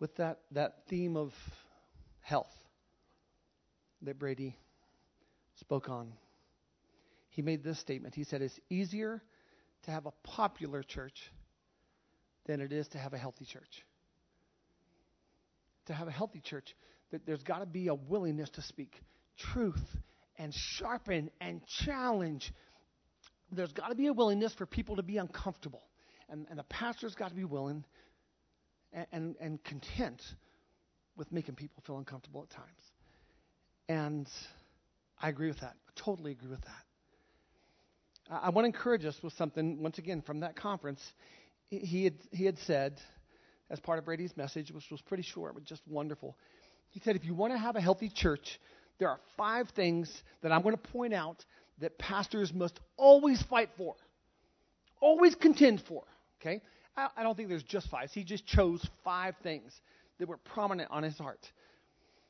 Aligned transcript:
with 0.00 0.14
that, 0.16 0.40
that 0.52 0.78
theme 0.88 1.16
of 1.16 1.32
health 2.20 2.52
that 4.02 4.18
Brady 4.18 4.56
spoke 5.60 5.88
on. 5.88 6.12
He 7.30 7.42
made 7.42 7.62
this 7.62 7.78
statement. 7.78 8.14
He 8.14 8.24
said, 8.24 8.42
It's 8.42 8.58
easier 8.70 9.22
to 9.84 9.90
have 9.90 10.06
a 10.06 10.12
popular 10.22 10.82
church 10.82 11.32
than 12.46 12.60
it 12.60 12.72
is 12.72 12.88
to 12.88 12.98
have 12.98 13.12
a 13.12 13.18
healthy 13.18 13.44
church. 13.44 13.84
To 15.86 15.94
have 15.94 16.08
a 16.08 16.12
healthy 16.12 16.40
church, 16.40 16.74
that 17.10 17.26
there's 17.26 17.42
got 17.42 17.58
to 17.58 17.66
be 17.66 17.88
a 17.88 17.94
willingness 17.94 18.50
to 18.50 18.62
speak 18.62 19.00
truth 19.52 19.84
and 20.36 20.52
sharpen 20.54 21.30
and 21.40 21.64
challenge. 21.84 22.52
There's 23.52 23.72
got 23.72 23.88
to 23.88 23.94
be 23.94 24.08
a 24.08 24.12
willingness 24.12 24.52
for 24.54 24.66
people 24.66 24.96
to 24.96 25.02
be 25.02 25.18
uncomfortable. 25.18 25.82
And, 26.28 26.46
and 26.50 26.58
the 26.58 26.64
pastor's 26.64 27.14
got 27.14 27.28
to 27.28 27.34
be 27.36 27.44
willing 27.44 27.84
and, 29.12 29.36
and, 29.40 29.62
content 29.64 30.22
with 31.16 31.30
making 31.30 31.54
people 31.54 31.82
feel 31.86 31.98
uncomfortable 31.98 32.42
at 32.42 32.50
times. 32.50 32.82
And 33.88 34.28
I 35.20 35.28
agree 35.28 35.48
with 35.48 35.60
that. 35.60 35.74
I 35.88 36.00
totally 36.04 36.32
agree 36.32 36.50
with 36.50 36.62
that. 36.62 38.30
I, 38.30 38.46
I 38.46 38.50
want 38.50 38.64
to 38.64 38.66
encourage 38.66 39.04
us 39.04 39.16
with 39.22 39.32
something, 39.34 39.82
once 39.82 39.98
again, 39.98 40.22
from 40.22 40.40
that 40.40 40.56
conference. 40.56 41.00
He 41.68 42.04
had, 42.04 42.14
he 42.32 42.44
had 42.44 42.58
said, 42.60 43.00
as 43.70 43.80
part 43.80 43.98
of 43.98 44.04
Brady's 44.04 44.36
message, 44.36 44.70
which 44.72 44.90
was 44.90 45.00
pretty 45.02 45.24
short, 45.24 45.54
but 45.54 45.64
just 45.64 45.82
wonderful, 45.86 46.36
he 46.90 47.00
said, 47.00 47.16
if 47.16 47.24
you 47.24 47.34
want 47.34 47.52
to 47.52 47.58
have 47.58 47.76
a 47.76 47.80
healthy 47.80 48.08
church, 48.08 48.60
there 48.98 49.08
are 49.08 49.18
five 49.36 49.68
things 49.70 50.22
that 50.42 50.52
I'm 50.52 50.62
going 50.62 50.76
to 50.76 50.82
point 50.90 51.12
out 51.12 51.44
that 51.80 51.98
pastors 51.98 52.52
must 52.54 52.78
always 52.96 53.42
fight 53.42 53.70
for, 53.76 53.96
always 55.00 55.34
contend 55.34 55.82
for. 55.86 56.04
Okay? 56.40 56.62
I, 56.96 57.08
I 57.16 57.22
don't 57.22 57.36
think 57.36 57.48
there's 57.48 57.62
just 57.62 57.88
five. 57.90 58.10
He 58.12 58.24
just 58.24 58.46
chose 58.46 58.86
five 59.04 59.34
things 59.42 59.72
that 60.18 60.28
were 60.28 60.38
prominent 60.38 60.90
on 60.90 61.02
his 61.02 61.16
heart. 61.18 61.40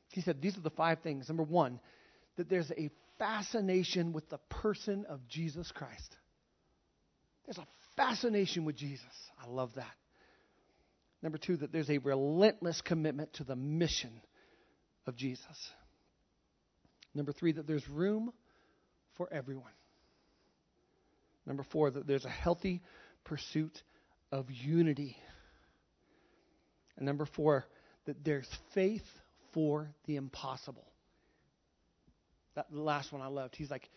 He 0.09 0.21
said, 0.21 0.41
These 0.41 0.57
are 0.57 0.61
the 0.61 0.69
five 0.69 0.99
things. 0.99 1.27
Number 1.27 1.43
one, 1.43 1.79
that 2.37 2.49
there's 2.49 2.71
a 2.71 2.89
fascination 3.17 4.13
with 4.13 4.29
the 4.29 4.39
person 4.49 5.05
of 5.09 5.27
Jesus 5.27 5.71
Christ. 5.71 6.15
There's 7.45 7.57
a 7.57 7.67
fascination 7.95 8.65
with 8.65 8.75
Jesus. 8.75 9.05
I 9.41 9.47
love 9.47 9.71
that. 9.75 9.93
Number 11.21 11.37
two, 11.37 11.57
that 11.57 11.71
there's 11.71 11.89
a 11.89 11.97
relentless 11.97 12.81
commitment 12.81 13.33
to 13.33 13.43
the 13.43 13.55
mission 13.55 14.11
of 15.07 15.15
Jesus. 15.15 15.71
Number 17.15 17.31
three, 17.31 17.53
that 17.53 17.65
there's 17.65 17.87
room 17.89 18.31
for 19.15 19.27
everyone. 19.33 19.71
Number 21.45 21.63
four, 21.71 21.89
that 21.89 22.05
there's 22.05 22.25
a 22.25 22.29
healthy 22.29 22.81
pursuit 23.23 23.81
of 24.31 24.49
unity. 24.49 25.17
And 26.97 27.05
number 27.05 27.25
four, 27.25 27.65
that 28.05 28.23
there's 28.23 28.49
faith 28.73 29.05
for 29.53 29.89
the 30.05 30.15
impossible. 30.15 30.85
That 32.55 32.67
the 32.71 32.81
last 32.81 33.11
one 33.11 33.21
I 33.21 33.27
loved. 33.27 33.55
He's 33.55 33.71
like, 33.71 33.89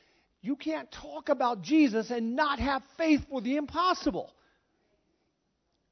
you 0.43 0.57
can't 0.57 0.91
talk 0.91 1.29
about 1.29 1.63
Jesus 1.63 2.11
and 2.11 2.35
not 2.37 2.59
have 2.59 2.83
faith 2.97 3.23
for 3.29 3.41
the 3.41 3.57
impossible. 3.57 4.33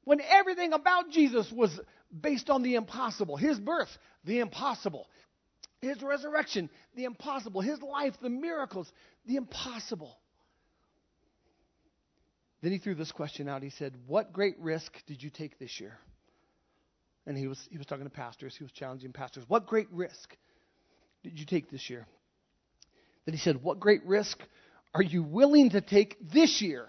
When 0.03 0.21
everything 0.21 0.73
about 0.73 1.11
Jesus 1.11 1.51
was 1.51 1.79
based 2.19 2.49
on 2.49 2.63
the 2.63 2.75
impossible 2.75 3.37
his 3.37 3.59
birth, 3.59 3.89
the 4.23 4.39
impossible, 4.39 5.07
his 5.81 6.01
resurrection, 6.01 6.69
the 6.95 7.05
impossible, 7.05 7.61
his 7.61 7.81
life, 7.81 8.13
the 8.21 8.29
miracles, 8.29 8.91
the 9.25 9.35
impossible. 9.35 10.17
Then 12.61 12.71
he 12.71 12.77
threw 12.77 12.95
this 12.95 13.11
question 13.11 13.47
out. 13.47 13.63
He 13.63 13.69
said, 13.69 13.93
What 14.07 14.33
great 14.33 14.59
risk 14.59 14.93
did 15.07 15.23
you 15.23 15.29
take 15.29 15.59
this 15.59 15.79
year? 15.79 15.97
And 17.25 17.37
he 17.37 17.47
was, 17.47 17.59
he 17.69 17.77
was 17.77 17.85
talking 17.85 18.05
to 18.05 18.09
pastors, 18.09 18.55
he 18.55 18.63
was 18.63 18.71
challenging 18.71 19.13
pastors. 19.13 19.43
What 19.47 19.65
great 19.65 19.87
risk 19.91 20.35
did 21.23 21.39
you 21.39 21.45
take 21.45 21.69
this 21.69 21.89
year? 21.89 22.05
Then 23.25 23.33
he 23.33 23.39
said, 23.39 23.61
What 23.61 23.79
great 23.79 24.05
risk 24.05 24.39
are 24.93 25.03
you 25.03 25.23
willing 25.23 25.69
to 25.71 25.81
take 25.81 26.17
this 26.33 26.61
year? 26.61 26.87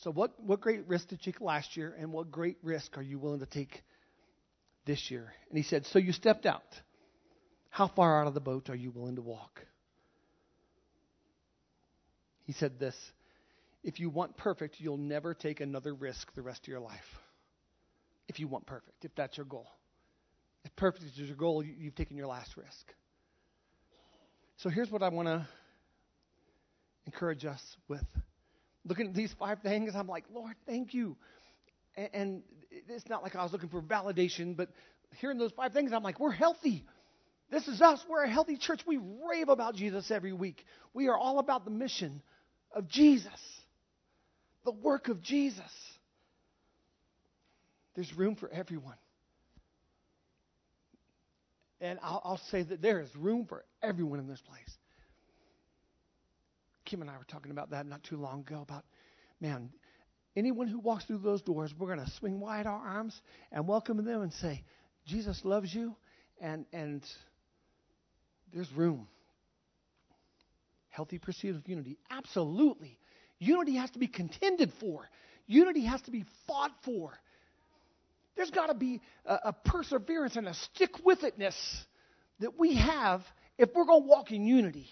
So, 0.00 0.10
what, 0.10 0.38
what 0.42 0.60
great 0.60 0.86
risk 0.86 1.08
did 1.08 1.24
you 1.24 1.32
take 1.32 1.40
last 1.40 1.76
year, 1.76 1.96
and 1.98 2.12
what 2.12 2.30
great 2.30 2.58
risk 2.62 2.98
are 2.98 3.02
you 3.02 3.18
willing 3.18 3.40
to 3.40 3.46
take 3.46 3.82
this 4.84 5.10
year? 5.10 5.32
And 5.48 5.56
he 5.56 5.62
said, 5.62 5.86
So 5.86 5.98
you 5.98 6.12
stepped 6.12 6.44
out. 6.44 6.62
How 7.70 7.88
far 7.88 8.20
out 8.20 8.26
of 8.26 8.34
the 8.34 8.40
boat 8.40 8.68
are 8.70 8.74
you 8.74 8.90
willing 8.90 9.16
to 9.16 9.22
walk? 9.22 9.62
He 12.44 12.52
said 12.52 12.78
this 12.78 12.94
If 13.86 14.00
you 14.00 14.10
want 14.10 14.36
perfect, 14.36 14.80
you'll 14.80 14.96
never 14.96 15.32
take 15.32 15.60
another 15.60 15.94
risk 15.94 16.34
the 16.34 16.42
rest 16.42 16.62
of 16.64 16.68
your 16.68 16.80
life. 16.80 17.06
If 18.26 18.40
you 18.40 18.48
want 18.48 18.66
perfect, 18.66 19.04
if 19.04 19.14
that's 19.14 19.36
your 19.36 19.46
goal. 19.46 19.68
If 20.64 20.74
perfect 20.74 21.04
is 21.04 21.16
your 21.16 21.36
goal, 21.36 21.62
you've 21.62 21.94
taken 21.94 22.16
your 22.16 22.26
last 22.26 22.56
risk. 22.56 22.92
So 24.56 24.70
here's 24.70 24.90
what 24.90 25.04
I 25.04 25.08
want 25.10 25.28
to 25.28 25.46
encourage 27.06 27.44
us 27.44 27.62
with. 27.86 28.04
Looking 28.84 29.06
at 29.06 29.14
these 29.14 29.32
five 29.38 29.60
things, 29.60 29.92
I'm 29.94 30.08
like, 30.08 30.24
Lord, 30.34 30.56
thank 30.66 30.92
you. 30.92 31.16
And, 31.96 32.42
it's 32.88 33.08
not 33.08 33.22
like 33.22 33.36
I 33.36 33.44
was 33.44 33.52
looking 33.52 33.68
for 33.68 33.80
validation, 33.80 34.56
but 34.56 34.68
hearing 35.20 35.38
those 35.38 35.52
five 35.52 35.72
things, 35.72 35.92
I'm 35.92 36.02
like, 36.02 36.18
we're 36.18 36.32
healthy. 36.32 36.84
This 37.50 37.68
is 37.68 37.80
us. 37.80 38.04
We're 38.08 38.24
a 38.24 38.30
healthy 38.30 38.56
church. 38.56 38.80
We 38.84 38.98
rave 39.30 39.48
about 39.48 39.76
Jesus 39.76 40.10
every 40.10 40.32
week. 40.32 40.64
We 40.92 41.06
are 41.06 41.16
all 41.16 41.38
about 41.38 41.64
the 41.64 41.70
mission 41.70 42.20
of 42.72 42.88
Jesus, 42.88 43.30
the 44.66 44.72
work 44.72 45.08
of 45.08 45.22
Jesus. 45.22 45.62
There's 47.94 48.12
room 48.14 48.36
for 48.36 48.50
everyone. 48.50 48.96
And 51.80 51.98
I'll, 52.02 52.20
I'll, 52.24 52.40
say 52.50 52.62
that 52.62 52.82
there 52.82 53.00
is 53.00 53.14
room 53.16 53.46
for 53.46 53.64
everyone 53.82 54.18
in 54.18 54.26
this 54.26 54.40
place. 54.40 54.76
Kim 56.84 57.00
and 57.00 57.10
I 57.10 57.16
were 57.16 57.24
talking 57.24 57.52
about 57.52 57.70
that 57.70 57.86
not 57.86 58.02
too 58.02 58.16
long 58.16 58.40
ago 58.40 58.60
about, 58.60 58.84
man, 59.40 59.70
anyone 60.36 60.66
who 60.68 60.78
walks 60.78 61.04
through 61.04 61.18
those 61.18 61.42
doors, 61.42 61.72
we're 61.78 61.94
going 61.94 62.04
to 62.04 62.12
swing 62.12 62.40
wide 62.40 62.66
our 62.66 62.78
arms 62.78 63.18
and 63.52 63.68
welcome 63.68 64.04
them 64.04 64.22
and 64.22 64.32
say, 64.32 64.64
Jesus 65.06 65.40
loves 65.44 65.72
you, 65.72 65.94
and, 66.40 66.66
and 66.72 67.02
there's 68.52 68.70
room. 68.72 69.06
Healthy 70.88 71.18
pursuit 71.18 71.56
of 71.56 71.68
unity. 71.68 71.98
Absolutely. 72.10 72.98
Unity 73.38 73.76
has 73.76 73.90
to 73.90 73.98
be 73.98 74.06
contended 74.06 74.72
for, 74.80 75.08
unity 75.46 75.84
has 75.84 76.00
to 76.02 76.10
be 76.10 76.24
fought 76.46 76.72
for. 76.84 77.12
There's 78.36 78.50
got 78.50 78.66
to 78.66 78.74
be 78.74 79.00
a, 79.24 79.34
a, 79.44 79.52
perseverance 79.52 80.36
and 80.36 80.46
a 80.46 80.52
stick 80.52 80.90
with 81.04 81.20
itness 81.20 81.56
that 82.40 82.58
we 82.58 82.76
have 82.76 83.22
if 83.56 83.70
we're 83.74 83.86
going 83.86 84.02
to 84.02 84.08
walk 84.08 84.30
in 84.30 84.44
unity. 84.44 84.88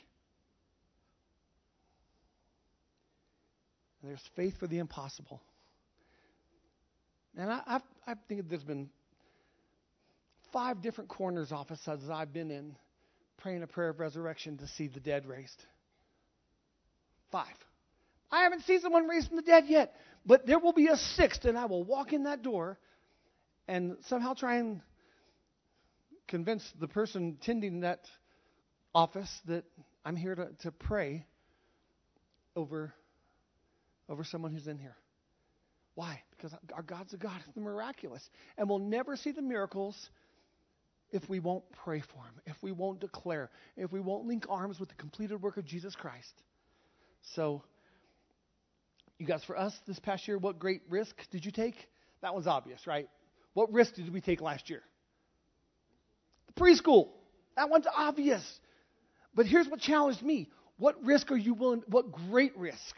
And 4.00 4.10
there's 4.10 4.30
faith 4.34 4.58
for 4.58 4.66
the 4.66 4.78
impossible. 4.78 5.42
And 7.36 7.50
I, 7.50 7.60
I've, 7.66 7.82
I 8.06 8.14
think 8.28 8.48
there's 8.48 8.64
been 8.64 8.88
five 10.52 10.80
different 10.80 11.10
coroners 11.10 11.52
offices 11.52 12.08
I've 12.10 12.32
been 12.32 12.50
in 12.50 12.76
praying 13.38 13.62
a 13.62 13.66
prayer 13.66 13.90
of 13.90 14.00
resurrection 14.00 14.56
to 14.58 14.66
see 14.68 14.88
the 14.88 15.00
dead 15.00 15.26
raised. 15.26 15.62
Five. 17.30 17.56
I 18.34 18.42
haven't 18.42 18.64
seen 18.64 18.80
someone 18.80 19.06
raised 19.06 19.28
from 19.28 19.36
the 19.36 19.42
dead 19.42 19.66
yet, 19.68 19.94
but 20.26 20.44
there 20.44 20.58
will 20.58 20.72
be 20.72 20.88
a 20.88 20.96
sixth, 20.96 21.44
and 21.44 21.56
I 21.56 21.66
will 21.66 21.84
walk 21.84 22.12
in 22.12 22.24
that 22.24 22.42
door 22.42 22.78
and 23.68 23.96
somehow 24.08 24.34
try 24.34 24.56
and 24.56 24.80
convince 26.26 26.68
the 26.80 26.88
person 26.88 27.38
tending 27.40 27.80
that 27.80 28.00
office 28.92 29.30
that 29.46 29.64
I'm 30.04 30.16
here 30.16 30.34
to, 30.34 30.48
to 30.62 30.72
pray 30.72 31.26
over, 32.56 32.92
over 34.08 34.24
someone 34.24 34.52
who's 34.52 34.66
in 34.66 34.78
here. 34.78 34.96
Why? 35.94 36.20
Because 36.32 36.52
our 36.74 36.82
God's 36.82 37.14
a 37.14 37.16
God 37.16 37.40
of 37.46 37.54
the 37.54 37.60
miraculous. 37.60 38.28
And 38.58 38.68
we'll 38.68 38.80
never 38.80 39.14
see 39.14 39.30
the 39.30 39.42
miracles 39.42 40.10
if 41.12 41.28
we 41.28 41.38
won't 41.38 41.62
pray 41.84 42.00
for 42.00 42.24
him, 42.24 42.34
if 42.46 42.56
we 42.62 42.72
won't 42.72 42.98
declare, 42.98 43.48
if 43.76 43.92
we 43.92 44.00
won't 44.00 44.26
link 44.26 44.46
arms 44.48 44.80
with 44.80 44.88
the 44.88 44.96
completed 44.96 45.40
work 45.40 45.56
of 45.56 45.64
Jesus 45.64 45.94
Christ. 45.94 46.32
So, 47.34 47.62
you 49.18 49.26
guys, 49.26 49.44
for 49.44 49.56
us 49.56 49.72
this 49.86 49.98
past 49.98 50.26
year, 50.26 50.38
what 50.38 50.58
great 50.58 50.82
risk 50.88 51.14
did 51.30 51.44
you 51.44 51.52
take? 51.52 51.76
That 52.22 52.34
was 52.34 52.46
obvious, 52.46 52.86
right? 52.86 53.08
What 53.52 53.72
risk 53.72 53.94
did 53.94 54.12
we 54.12 54.20
take 54.20 54.40
last 54.40 54.68
year? 54.68 54.82
The 56.48 56.60
preschool. 56.60 57.08
That 57.56 57.70
one's 57.70 57.86
obvious. 57.94 58.42
But 59.34 59.46
here's 59.46 59.68
what 59.68 59.80
challenged 59.80 60.22
me. 60.22 60.48
What 60.78 61.04
risk 61.04 61.30
are 61.30 61.36
you 61.36 61.54
willing, 61.54 61.82
what 61.88 62.10
great 62.10 62.56
risk 62.56 62.96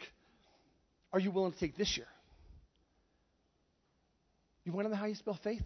are 1.13 1.19
you 1.19 1.29
willing 1.29 1.51
to 1.51 1.59
take 1.59 1.77
this 1.77 1.95
year? 1.95 2.07
You 4.65 4.71
want 4.71 4.85
to 4.87 4.89
know 4.89 4.97
how 4.97 5.05
you 5.05 5.15
spell 5.15 5.39
faith? 5.43 5.63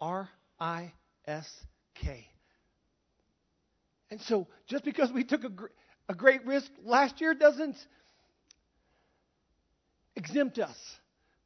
R 0.00 0.28
I 0.60 0.92
S 1.26 1.48
K. 1.94 2.26
And 4.10 4.20
so, 4.22 4.48
just 4.66 4.84
because 4.84 5.12
we 5.12 5.24
took 5.24 5.44
a, 5.44 5.48
gr- 5.48 5.66
a 6.08 6.14
great 6.14 6.44
risk 6.46 6.70
last 6.84 7.20
year 7.20 7.34
doesn't 7.34 7.76
exempt 10.18 10.58
us 10.58 10.76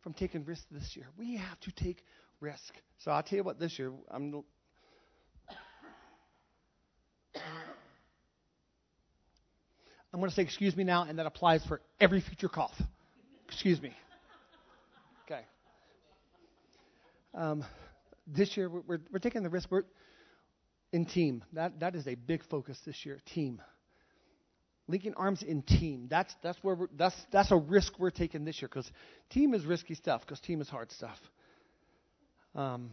from 0.02 0.14
taking 0.14 0.44
risks 0.44 0.66
this 0.70 0.96
year. 0.96 1.06
We 1.19 1.36
have 1.36 1.60
to 1.60 1.72
take 1.72 2.02
risk. 2.40 2.74
So 2.98 3.10
I'll 3.10 3.22
tell 3.22 3.36
you 3.36 3.44
what, 3.44 3.60
this 3.60 3.78
year, 3.78 3.92
I'm. 4.10 4.42
I'm 10.12 10.20
going 10.20 10.28
to 10.28 10.36
say 10.36 10.42
excuse 10.42 10.76
me 10.76 10.84
now, 10.84 11.04
and 11.04 11.19
that 11.19 11.24
applies 11.24 11.64
for 11.64 11.80
every 11.98 12.20
future 12.20 12.48
cough. 12.48 12.74
Excuse 13.48 13.80
me. 13.80 13.92
Okay. 15.24 15.40
Um, 17.32 17.64
this 18.26 18.54
year, 18.56 18.69
we're, 18.69 18.82
we're, 18.86 19.00
we're 19.10 19.19
taking 19.20 19.42
the 19.42 19.48
risk. 19.48 19.70
We're 19.70 19.84
in 20.92 21.06
team. 21.06 21.42
That, 21.54 21.80
that 21.80 21.94
is 21.94 22.06
a 22.06 22.14
big 22.14 22.44
focus 22.50 22.78
this 22.84 23.06
year. 23.06 23.20
Team. 23.34 23.62
Linking 24.88 25.14
arms 25.14 25.43
in 25.43 25.62
team. 25.62 26.08
That's, 26.11 26.34
that's, 26.43 26.58
where 26.62 26.76
that's, 26.96 27.17
that's 27.31 27.50
a 27.50 27.56
risk 27.56 27.99
we're 27.99 28.11
taking 28.11 28.44
this 28.44 28.61
year 28.61 28.69
because 28.69 28.90
team 29.31 29.55
is 29.55 29.64
risky 29.64 29.94
stuff, 29.94 30.23
because 30.23 30.40
team 30.40 30.61
is 30.61 30.69
hard 30.69 30.90
stuff. 30.90 31.19
Um, 32.55 32.90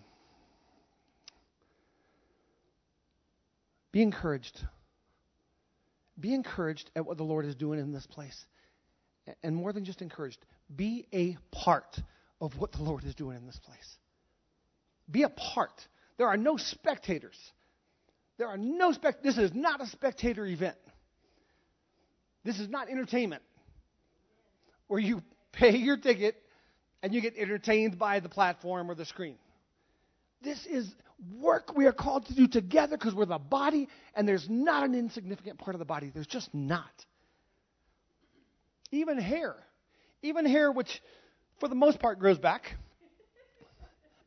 be 3.92 4.02
encouraged. 4.02 4.60
Be 6.20 6.34
encouraged 6.34 6.92
at 6.96 7.06
what 7.06 7.18
the 7.18 7.24
Lord 7.24 7.46
is 7.46 7.56
doing 7.56 7.80
in 7.80 7.92
this 7.92 8.06
place. 8.06 8.46
And 9.44 9.56
more 9.56 9.74
than 9.74 9.86
just 9.86 10.02
encouraged, 10.02 10.40
be 10.76 11.08
a 11.14 11.38
part 11.52 12.00
of 12.42 12.58
what 12.58 12.72
the 12.72 12.82
Lord 12.82 13.04
is 13.04 13.16
doing 13.16 13.38
in 13.38 13.46
this 13.46 13.60
place. 13.60 13.98
Be 15.10 15.24
a 15.24 15.30
part. 15.30 15.88
There 16.18 16.28
are 16.28 16.38
no 16.38 16.58
spectators. 16.58 17.38
There 18.38 18.48
are 18.48 18.58
no 18.58 18.92
spect. 18.92 19.24
This 19.24 19.38
is 19.38 19.52
not 19.54 19.82
a 19.82 19.88
spectator 19.88 20.46
event. 20.46 20.78
This 22.44 22.60
is 22.60 22.70
not 22.70 22.90
entertainment 22.90 23.44
where 24.88 25.00
you 25.00 25.22
pay 25.52 25.76
your 25.76 25.98
ticket 25.98 26.36
and 27.02 27.14
you 27.14 27.22
get 27.22 27.38
entertained 27.38 27.98
by 27.98 28.20
the 28.20 28.30
platform 28.30 28.90
or 28.90 28.96
the 28.96 29.06
screen. 29.06 29.38
This 30.42 30.66
is 30.66 30.94
work 31.38 31.76
we 31.76 31.86
are 31.86 31.92
called 31.92 32.26
to 32.28 32.36
do 32.36 32.48
together 32.48 32.98
because 32.98 33.14
we're 33.14 33.26
the 33.26 33.38
body, 33.38 33.90
and 34.16 34.28
there's 34.28 34.48
not 34.50 34.84
an 34.84 34.96
insignificant 34.96 35.60
part 35.60 35.76
of 35.76 35.80
the 35.80 35.86
body. 35.86 36.12
There's 36.14 36.28
just 36.28 36.54
not. 36.54 36.84
Even 38.92 39.18
hair. 39.18 39.56
Even 40.22 40.46
hair, 40.46 40.72
which 40.72 41.02
for 41.60 41.68
the 41.68 41.76
most 41.76 42.00
part 42.00 42.20
grows 42.20 42.38
back. 42.38 42.76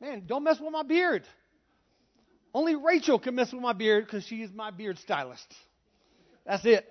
Man, 0.01 0.25
don't 0.27 0.45
mess 0.45 0.59
with 0.61 0.73
my 0.73 0.83
beard. 0.83 1.25
Only 2.55 2.75
Rachel 2.75 3.19
can 3.19 3.35
mess 3.35 3.53
with 3.53 3.63
my 3.63 3.73
beard 3.73 4.05
because 4.05 4.27
she 4.27 4.43
is 4.43 4.53
my 4.53 4.71
beard 4.71 4.99
stylist. 4.99 5.47
That's 6.45 6.65
it. 6.67 6.87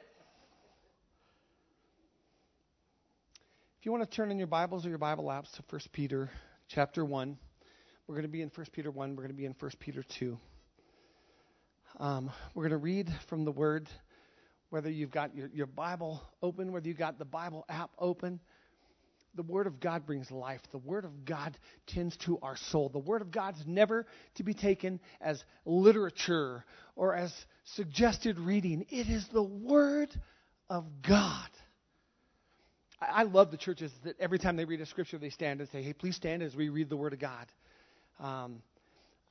If 3.81 3.86
you 3.88 3.92
want 3.92 4.07
to 4.07 4.16
turn 4.16 4.30
in 4.30 4.38
your 4.38 4.45
Bibles 4.45 4.86
or 4.86 4.89
your 4.89 5.00
Bible 5.00 5.24
apps 5.25 5.51
to 5.54 5.63
1 5.72 5.81
Peter 5.92 6.30
chapter 6.68 7.04
1, 7.04 7.36
we're 8.06 8.13
going 8.13 8.28
to 8.28 8.31
be 8.31 8.44
in 8.44 8.51
1 8.54 8.68
Peter 8.72 8.92
1, 8.92 9.16
we're 9.16 9.24
going 9.24 9.30
to 9.30 9.33
be 9.33 9.45
in 9.45 9.56
1 9.57 9.72
Peter 9.80 10.04
2. 10.19 10.38
Um, 12.00 12.30
we're 12.54 12.62
going 12.62 12.74
to 12.74 12.78
read 12.78 13.10
from 13.28 13.44
the 13.44 13.51
Word, 13.51 13.89
whether 14.69 14.88
you've 14.88 15.10
got 15.10 15.36
your, 15.36 15.50
your 15.51 15.66
Bible 15.66 16.22
open, 16.44 16.72
whether 16.72 16.88
you've 16.88 17.00
got 17.00 17.18
the 17.18 17.25
Bible 17.25 17.66
app 17.69 17.89
open 17.98 18.39
the 19.33 19.42
Word 19.42 19.66
of 19.66 19.80
God 19.80 20.06
brings 20.06 20.30
life. 20.30 20.62
The 20.72 20.77
Word 20.77 21.04
of 21.04 21.25
God 21.25 21.57
tends 21.88 22.16
to 22.18 22.38
our 22.44 22.57
soul. 22.57 22.89
The 22.89 23.00
Word 23.00 23.24
of 23.24 23.31
God 23.31 23.56
is 23.56 23.63
never 23.66 24.06
to 24.36 24.44
be 24.44 24.54
taken 24.54 25.00
as 25.22 25.44
literature 25.66 26.66
or 26.95 27.16
as 27.16 27.34
suggested 27.63 28.38
reading. 28.38 28.86
It 28.89 29.07
is 29.07 29.25
the 29.34 29.42
Word 29.42 30.10
of 30.69 30.86
God. 31.01 31.50
I, 33.01 33.24
love 33.24 33.50
the 33.50 33.57
churches 33.57 33.92
that 34.03 34.19
every 34.19 34.38
time 34.38 34.56
they 34.56 34.65
read 34.65 34.81
a 34.81 34.86
scripture, 34.86 35.18
they 35.18 35.31
stand 35.31 35.59
and 35.59 35.69
say, 35.69 35.81
hey, 35.81 35.94
please 35.94 36.15
stand 36.15 36.44
as 36.44 36.56
we 36.56 36.69
read 36.69 36.89
the 36.89 36.98
Word 36.98 37.13
of 37.13 37.19
God. 37.19 37.48
Um, 38.19 38.62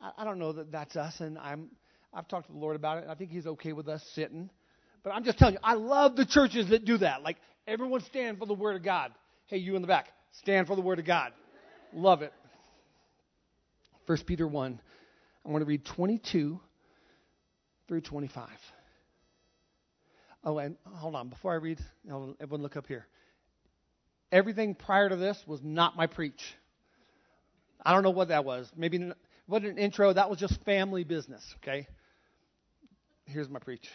I, 0.00 0.10
I 0.18 0.24
don't 0.24 0.38
know 0.38 0.52
that 0.52 0.72
that's 0.72 0.96
us, 0.96 1.20
and 1.20 1.38
I'm, 1.38 1.68
I've 2.12 2.26
talked 2.26 2.46
to 2.48 2.52
the 2.52 2.58
Lord 2.58 2.74
about 2.74 2.98
it, 2.98 3.02
and 3.02 3.12
I 3.12 3.14
think 3.14 3.30
He's 3.30 3.46
okay 3.46 3.72
with 3.72 3.88
us 3.88 4.02
sitting. 4.14 4.50
But 5.04 5.10
I'm 5.10 5.24
just 5.24 5.38
telling 5.38 5.54
you, 5.54 5.60
I 5.62 5.74
love 5.74 6.16
the 6.16 6.26
churches 6.26 6.70
that 6.70 6.84
do 6.84 6.98
that. 6.98 7.22
Like, 7.22 7.36
everyone 7.66 8.00
stand 8.02 8.38
for 8.38 8.46
the 8.46 8.54
Word 8.54 8.76
of 8.76 8.82
God. 8.82 9.12
Hey, 9.46 9.58
you 9.58 9.76
in 9.76 9.82
the 9.82 9.88
back, 9.88 10.08
stand 10.40 10.66
for 10.66 10.74
the 10.74 10.82
Word 10.82 10.98
of 10.98 11.04
God. 11.04 11.32
Love 11.92 12.22
it. 12.22 12.32
1 14.06 14.18
Peter 14.26 14.46
1. 14.46 14.80
I 15.44 15.48
want 15.48 15.62
to 15.62 15.66
read 15.66 15.84
22 15.84 16.60
through 17.86 18.00
25. 18.00 18.48
Oh, 20.42 20.58
and 20.58 20.76
hold 20.84 21.14
on. 21.14 21.28
Before 21.28 21.52
I 21.52 21.56
read, 21.56 21.78
everyone 22.06 22.62
look 22.62 22.76
up 22.76 22.86
here. 22.86 23.06
Everything 24.32 24.74
prior 24.74 25.08
to 25.08 25.16
this 25.16 25.42
was 25.46 25.60
not 25.62 25.96
my 25.96 26.06
preach. 26.06 26.54
I 27.84 27.92
don't 27.92 28.02
know 28.02 28.10
what 28.10 28.28
that 28.28 28.44
was. 28.44 28.70
Maybe 28.76 28.98
it 28.98 29.16
wasn't 29.48 29.72
an 29.72 29.78
intro. 29.78 30.12
That 30.12 30.30
was 30.30 30.38
just 30.38 30.62
family 30.64 31.04
business, 31.04 31.42
okay? 31.56 31.88
Here's 33.24 33.48
my 33.48 33.58
preach. 33.58 33.88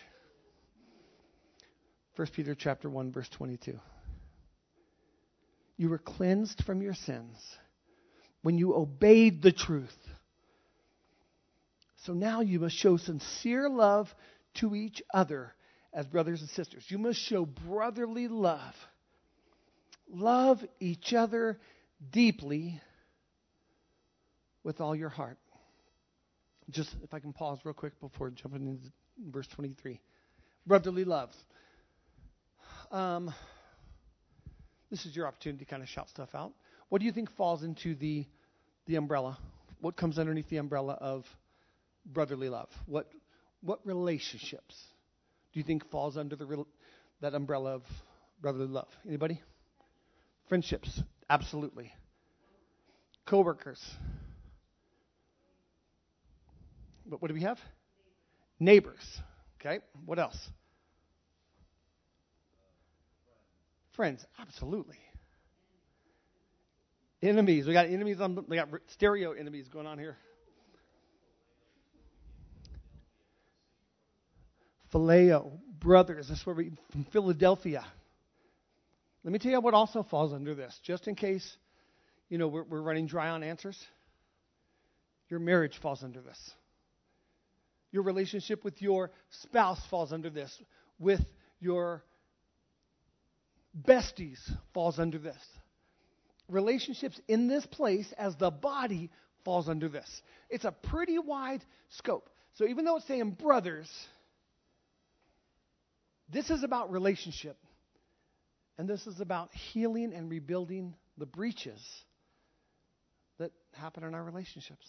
1 2.15 2.27
Peter 2.33 2.55
chapter 2.55 2.89
1 2.89 3.11
verse 3.11 3.29
22. 3.29 3.79
You 5.77 5.89
were 5.89 5.97
cleansed 5.97 6.63
from 6.65 6.81
your 6.81 6.93
sins 6.93 7.37
when 8.41 8.57
you 8.57 8.73
obeyed 8.75 9.41
the 9.41 9.51
truth. 9.51 9.97
So 12.05 12.13
now 12.13 12.41
you 12.41 12.59
must 12.59 12.75
show 12.75 12.97
sincere 12.97 13.69
love 13.69 14.13
to 14.55 14.75
each 14.75 15.01
other 15.13 15.53
as 15.93 16.05
brothers 16.05 16.41
and 16.41 16.49
sisters. 16.49 16.85
You 16.87 16.97
must 16.97 17.19
show 17.19 17.45
brotherly 17.45 18.27
love. 18.27 18.75
Love 20.11 20.63
each 20.79 21.13
other 21.13 21.59
deeply 22.11 22.79
with 24.63 24.81
all 24.81 24.95
your 24.95 25.09
heart. 25.09 25.37
Just 26.69 26.95
if 27.03 27.13
I 27.13 27.19
can 27.19 27.33
pause 27.33 27.59
real 27.63 27.73
quick 27.73 27.99
before 27.99 28.29
jumping 28.31 28.67
into 28.67 28.91
verse 29.31 29.47
23. 29.47 29.99
Brotherly 30.65 31.05
love. 31.05 31.29
Um, 32.91 33.33
this 34.89 35.05
is 35.05 35.15
your 35.15 35.27
opportunity 35.27 35.63
to 35.63 35.69
kind 35.69 35.83
of 35.83 35.89
shout 35.89 36.09
stuff 36.09 36.29
out. 36.33 36.53
What 36.89 36.99
do 36.99 37.05
you 37.05 37.11
think 37.11 37.31
falls 37.35 37.63
into 37.63 37.95
the 37.95 38.25
the 38.87 38.95
umbrella? 38.95 39.37
What 39.81 39.95
comes 39.95 40.17
underneath 40.17 40.49
the 40.49 40.57
umbrella 40.57 40.93
of 40.93 41.25
brotherly 42.05 42.49
love? 42.49 42.69
What 42.85 43.09
what 43.61 43.79
relationships 43.85 44.75
do 45.53 45.59
you 45.59 45.63
think 45.63 45.89
falls 45.89 46.17
under 46.17 46.35
the 46.35 46.65
that 47.21 47.33
umbrella 47.33 47.75
of 47.75 47.83
brotherly 48.41 48.67
love? 48.67 48.87
Anybody? 49.07 49.41
Friendships, 50.47 51.01
absolutely. 51.29 51.91
Coworkers. 53.25 53.81
But 57.05 57.21
what 57.21 57.29
do 57.29 57.33
we 57.33 57.41
have? 57.41 57.59
Neighbors. 58.59 59.21
Okay. 59.59 59.79
What 60.05 60.19
else? 60.19 60.37
Friends, 63.95 64.25
absolutely. 64.39 64.97
Enemies. 67.21 67.65
We 67.65 67.73
got 67.73 67.87
enemies 67.87 68.19
on 68.19 68.45
we 68.47 68.57
got 68.57 68.69
stereo 68.87 69.31
enemies 69.31 69.67
going 69.69 69.87
on 69.87 69.97
here. 69.97 70.17
Phileo, 74.93 75.59
brothers. 75.79 76.27
That's 76.27 76.45
where 76.45 76.55
we 76.55 76.71
from 76.91 77.05
Philadelphia. 77.05 77.83
Let 79.25 79.31
me 79.31 79.39
tell 79.39 79.51
you 79.51 79.59
what 79.59 79.73
also 79.73 80.03
falls 80.03 80.33
under 80.33 80.53
this, 80.53 80.79
just 80.83 81.07
in 81.07 81.15
case, 81.15 81.57
you 82.29 82.37
know, 82.37 82.47
we're, 82.47 82.61
we're 82.61 82.81
running 82.81 83.07
dry 83.07 83.29
on 83.29 83.41
answers. 83.41 83.75
Your 85.31 85.39
marriage 85.39 85.79
falls 85.81 86.03
under 86.03 86.21
this. 86.21 86.37
Your 87.91 88.03
relationship 88.03 88.63
with 88.63 88.79
your 88.83 89.09
spouse 89.31 89.79
falls 89.89 90.13
under 90.13 90.29
this. 90.29 90.55
With 90.99 91.21
your 91.59 92.03
besties 93.75 94.37
falls 94.75 94.99
under 94.99 95.17
this. 95.17 95.41
Relationships 96.47 97.19
in 97.27 97.47
this 97.47 97.65
place 97.65 98.13
as 98.19 98.35
the 98.35 98.51
body 98.51 99.09
falls 99.43 99.67
under 99.67 99.89
this. 99.89 100.21
It's 100.51 100.65
a 100.65 100.71
pretty 100.71 101.17
wide 101.17 101.65
scope. 101.89 102.29
So 102.59 102.67
even 102.67 102.85
though 102.85 102.97
it's 102.97 103.07
saying 103.07 103.31
brothers, 103.31 103.89
this 106.31 106.51
is 106.51 106.63
about 106.63 106.91
relationship. 106.91 107.57
And 108.77 108.87
this 108.89 109.07
is 109.07 109.21
about 109.21 109.53
healing 109.53 110.13
and 110.13 110.29
rebuilding 110.29 110.95
the 111.17 111.25
breaches 111.25 111.81
that 113.39 113.51
happen 113.73 114.03
in 114.03 114.13
our 114.13 114.23
relationships. 114.23 114.85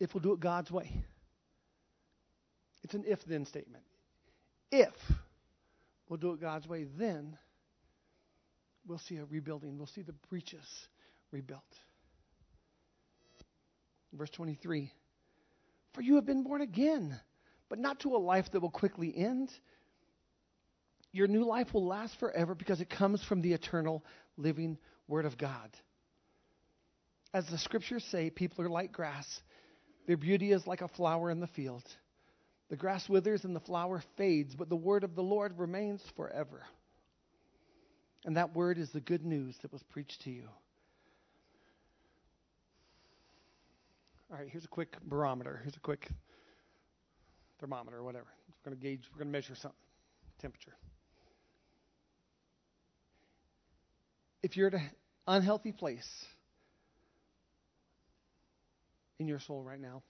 If 0.00 0.14
we'll 0.14 0.22
do 0.22 0.32
it 0.32 0.40
God's 0.40 0.70
way. 0.70 0.90
It's 2.82 2.94
an 2.94 3.04
if 3.06 3.24
then 3.24 3.46
statement. 3.46 3.84
If 4.70 4.92
we'll 6.08 6.18
do 6.18 6.32
it 6.32 6.40
God's 6.40 6.66
way, 6.66 6.84
then 6.98 7.38
we'll 8.86 8.98
see 8.98 9.16
a 9.16 9.24
rebuilding. 9.24 9.78
We'll 9.78 9.86
see 9.86 10.02
the 10.02 10.14
breaches 10.28 10.66
rebuilt. 11.30 11.62
Verse 14.12 14.30
23 14.30 14.90
For 15.94 16.02
you 16.02 16.16
have 16.16 16.26
been 16.26 16.42
born 16.42 16.60
again, 16.60 17.18
but 17.68 17.78
not 17.78 18.00
to 18.00 18.16
a 18.16 18.18
life 18.18 18.50
that 18.52 18.60
will 18.60 18.70
quickly 18.70 19.16
end. 19.16 19.50
Your 21.14 21.28
new 21.28 21.44
life 21.44 21.72
will 21.72 21.86
last 21.86 22.18
forever 22.18 22.56
because 22.56 22.80
it 22.80 22.90
comes 22.90 23.22
from 23.22 23.40
the 23.40 23.52
eternal 23.52 24.04
living 24.36 24.76
Word 25.06 25.26
of 25.26 25.38
God. 25.38 25.70
As 27.32 27.46
the 27.46 27.56
scriptures 27.56 28.04
say, 28.10 28.30
people 28.30 28.64
are 28.64 28.68
like 28.68 28.90
grass. 28.90 29.24
Their 30.08 30.16
beauty 30.16 30.50
is 30.50 30.66
like 30.66 30.80
a 30.80 30.88
flower 30.88 31.30
in 31.30 31.38
the 31.38 31.46
field. 31.46 31.84
The 32.68 32.74
grass 32.76 33.08
withers 33.08 33.44
and 33.44 33.54
the 33.54 33.60
flower 33.60 34.02
fades, 34.16 34.56
but 34.56 34.68
the 34.68 34.74
word 34.74 35.04
of 35.04 35.14
the 35.14 35.22
Lord 35.22 35.56
remains 35.56 36.02
forever. 36.16 36.62
And 38.24 38.36
that 38.36 38.56
word 38.56 38.76
is 38.76 38.90
the 38.90 39.00
good 39.00 39.24
news 39.24 39.56
that 39.62 39.72
was 39.72 39.84
preached 39.84 40.22
to 40.22 40.30
you. 40.30 40.48
All 44.32 44.38
right, 44.38 44.48
here's 44.50 44.64
a 44.64 44.68
quick 44.68 44.96
barometer. 45.04 45.60
Here's 45.62 45.76
a 45.76 45.80
quick 45.80 46.08
thermometer 47.60 48.02
whatever. 48.02 48.26
We're 48.48 48.70
going 48.70 48.80
to 48.80 48.84
gauge, 48.84 49.02
we're 49.12 49.18
going 49.18 49.28
to 49.28 49.32
measure 49.32 49.54
something 49.54 49.78
temperature. 50.40 50.74
If 54.44 54.58
you're 54.58 54.66
at 54.66 54.74
an 54.74 54.90
unhealthy 55.26 55.72
place 55.72 56.06
in 59.18 59.26
your 59.26 59.40
soul 59.40 59.62
right 59.62 59.80
now, 59.80 60.02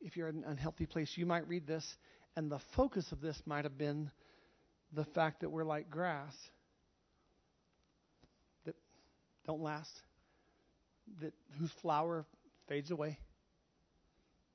if 0.00 0.16
you're 0.16 0.26
at 0.26 0.34
an 0.34 0.42
unhealthy 0.44 0.84
place, 0.84 1.12
you 1.14 1.26
might 1.26 1.46
read 1.46 1.64
this, 1.64 1.86
and 2.34 2.50
the 2.50 2.58
focus 2.74 3.12
of 3.12 3.20
this 3.20 3.40
might 3.46 3.62
have 3.62 3.78
been 3.78 4.10
the 4.92 5.04
fact 5.04 5.42
that 5.42 5.48
we're 5.48 5.62
like 5.62 5.90
grass 5.90 6.34
that 8.66 8.74
don't 9.46 9.62
last, 9.62 9.92
that 11.20 11.32
whose 11.60 11.70
flower 11.82 12.26
fades 12.68 12.90
away. 12.90 13.16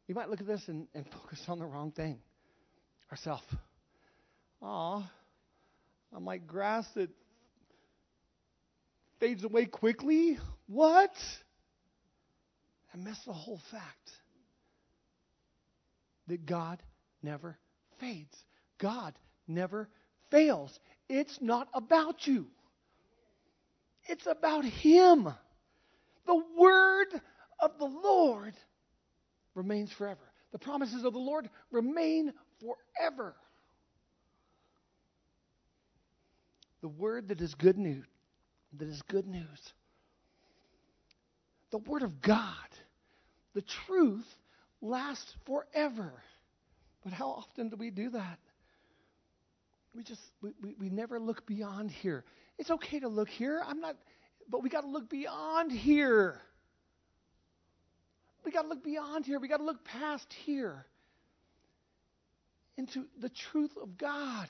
You 0.09 0.15
might 0.15 0.29
look 0.29 0.41
at 0.41 0.47
this 0.47 0.67
and, 0.67 0.89
and 0.93 1.05
focus 1.21 1.41
on 1.47 1.59
the 1.59 1.65
wrong 1.65 1.91
thing. 1.91 2.19
Ourself. 3.09 3.43
Aw, 4.61 5.09
I'm 6.13 6.25
like 6.25 6.45
grass 6.45 6.85
that 6.95 7.09
fades 9.25 9.43
away 9.43 9.65
quickly. 9.65 10.37
What? 10.67 11.11
I 12.93 12.97
missed 12.97 13.25
the 13.25 13.33
whole 13.33 13.59
fact 13.71 14.11
that 16.27 16.45
God 16.45 16.83
never 17.23 17.57
fades. 17.99 18.37
God 18.77 19.15
never 19.47 19.89
fails. 20.29 20.79
It's 21.09 21.39
not 21.41 21.67
about 21.73 22.27
you. 22.27 22.45
It's 24.07 24.27
about 24.27 24.63
Him. 24.63 25.27
The 26.27 26.43
word 26.55 27.07
of 27.59 27.79
the 27.79 27.85
Lord 27.85 28.53
remains 29.55 29.91
forever. 29.91 30.21
The 30.51 30.59
promises 30.59 31.03
of 31.03 31.13
the 31.13 31.19
Lord 31.19 31.49
remain 31.71 32.31
forever. 32.59 33.35
The 36.81 36.89
word 36.89 37.29
that 37.29 37.41
is 37.41 37.55
good 37.55 37.79
news, 37.79 38.05
that 38.79 38.87
is 38.87 39.01
good 39.03 39.27
news. 39.27 39.73
The 41.71 41.77
word 41.79 42.03
of 42.03 42.21
God, 42.21 42.69
the 43.53 43.61
truth 43.61 44.25
lasts 44.81 45.33
forever. 45.45 46.13
But 47.03 47.13
how 47.13 47.29
often 47.29 47.69
do 47.69 47.75
we 47.75 47.89
do 47.89 48.09
that? 48.11 48.39
We 49.95 50.03
just 50.03 50.21
we, 50.41 50.51
we, 50.61 50.75
we 50.79 50.89
never 50.89 51.19
look 51.19 51.45
beyond 51.45 51.91
here. 51.91 52.23
It's 52.57 52.71
okay 52.71 52.99
to 52.99 53.07
look 53.07 53.29
here. 53.29 53.61
I'm 53.65 53.79
not 53.79 53.95
but 54.49 54.61
we 54.61 54.69
got 54.69 54.81
to 54.81 54.87
look 54.87 55.09
beyond 55.09 55.71
here. 55.71 56.39
We 58.43 58.51
got 58.51 58.63
to 58.63 58.67
look 58.67 58.83
beyond 58.83 59.25
here. 59.25 59.39
We 59.39 59.47
got 59.47 59.57
to 59.57 59.63
look 59.63 59.83
past 59.83 60.31
here 60.31 60.85
into 62.77 63.05
the 63.19 63.29
truth 63.29 63.75
of 63.81 63.97
God. 63.97 64.47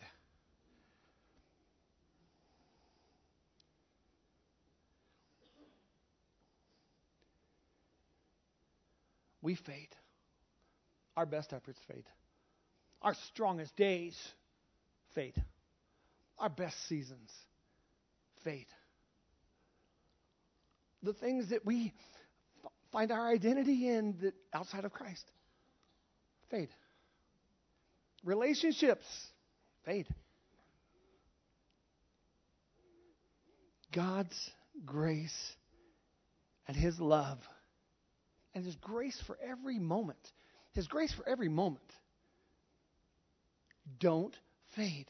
We 9.46 9.54
fade. 9.54 9.96
Our 11.16 11.28
best 11.28 11.54
efforts 11.54 11.78
fade. 11.88 12.06
Our 13.04 13.14
strongest 13.28 13.76
days 13.76 14.18
fade. 15.14 15.36
Our 16.40 16.50
best 16.50 16.76
seasons 16.88 17.32
fade. 18.44 18.66
The 21.04 21.14
things 21.14 21.52
that 21.52 21.64
we 21.64 21.94
find 22.92 23.12
our 23.12 23.30
identity 23.30 23.88
in 23.88 24.16
that 24.22 24.34
outside 24.52 24.84
of 24.84 24.92
Christ. 24.92 25.30
Fade. 26.50 26.70
Relationships 28.24 29.06
fade. 29.86 30.08
God's 33.94 34.50
grace 34.88 35.54
and 36.68 36.76
His 36.76 37.00
love 37.00 37.38
and 38.56 38.66
His 38.66 38.76
grace 38.78 39.22
for 39.28 39.38
every 39.48 39.78
moment, 39.78 40.18
His 40.72 40.88
grace 40.88 41.14
for 41.14 41.28
every 41.28 41.50
moment, 41.50 41.84
don't 44.00 44.36
fade. 44.76 45.08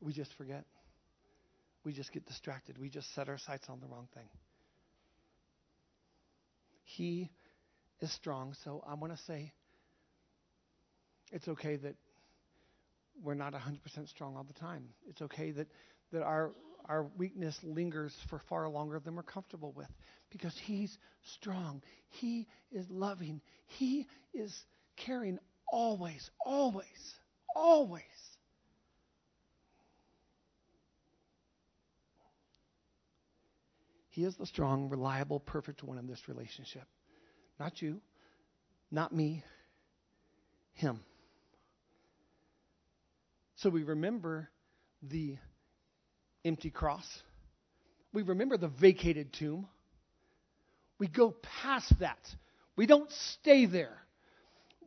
We 0.00 0.12
just 0.12 0.32
forget. 0.34 0.64
We 1.84 1.92
just 1.92 2.12
get 2.12 2.26
distracted. 2.26 2.78
We 2.78 2.90
just 2.90 3.12
set 3.14 3.28
our 3.28 3.38
sights 3.38 3.64
on 3.68 3.80
the 3.80 3.86
wrong 3.86 4.06
thing. 4.14 4.28
He 6.84 7.30
is 8.00 8.12
strong. 8.12 8.54
So 8.64 8.82
I 8.86 8.94
want 8.94 9.16
to 9.16 9.22
say 9.24 9.52
it's 11.32 11.48
okay 11.48 11.76
that 11.76 11.94
we're 13.22 13.34
not 13.34 13.52
100% 13.52 14.08
strong 14.08 14.36
all 14.36 14.44
the 14.44 14.58
time. 14.58 14.84
It's 15.08 15.22
okay 15.22 15.50
that, 15.52 15.68
that 16.12 16.22
our, 16.22 16.52
our 16.90 17.04
weakness 17.16 17.56
lingers 17.62 18.14
for 18.28 18.40
far 18.48 18.68
longer 18.68 18.98
than 18.98 19.14
we're 19.14 19.22
comfortable 19.22 19.72
with 19.76 19.86
because 20.30 20.58
He's 20.58 20.98
strong. 21.22 21.82
He 22.08 22.48
is 22.72 22.90
loving. 22.90 23.40
He 23.66 24.08
is 24.34 24.64
caring 24.96 25.38
always, 25.72 26.28
always, 26.44 27.14
always. 27.54 28.02
He 34.08 34.24
is 34.24 34.34
the 34.36 34.46
strong, 34.46 34.88
reliable, 34.88 35.38
perfect 35.38 35.84
one 35.84 35.96
in 35.96 36.08
this 36.08 36.28
relationship. 36.28 36.88
Not 37.60 37.80
you, 37.80 38.00
not 38.90 39.14
me, 39.14 39.44
Him. 40.72 41.00
So 43.54 43.70
we 43.70 43.84
remember 43.84 44.50
the 45.02 45.36
empty 46.44 46.70
cross. 46.70 47.06
We 48.12 48.22
remember 48.22 48.56
the 48.56 48.68
vacated 48.68 49.32
tomb. 49.32 49.66
We 50.98 51.06
go 51.08 51.34
past 51.62 51.98
that. 52.00 52.18
We 52.76 52.86
don't 52.86 53.10
stay 53.10 53.66
there. 53.66 53.96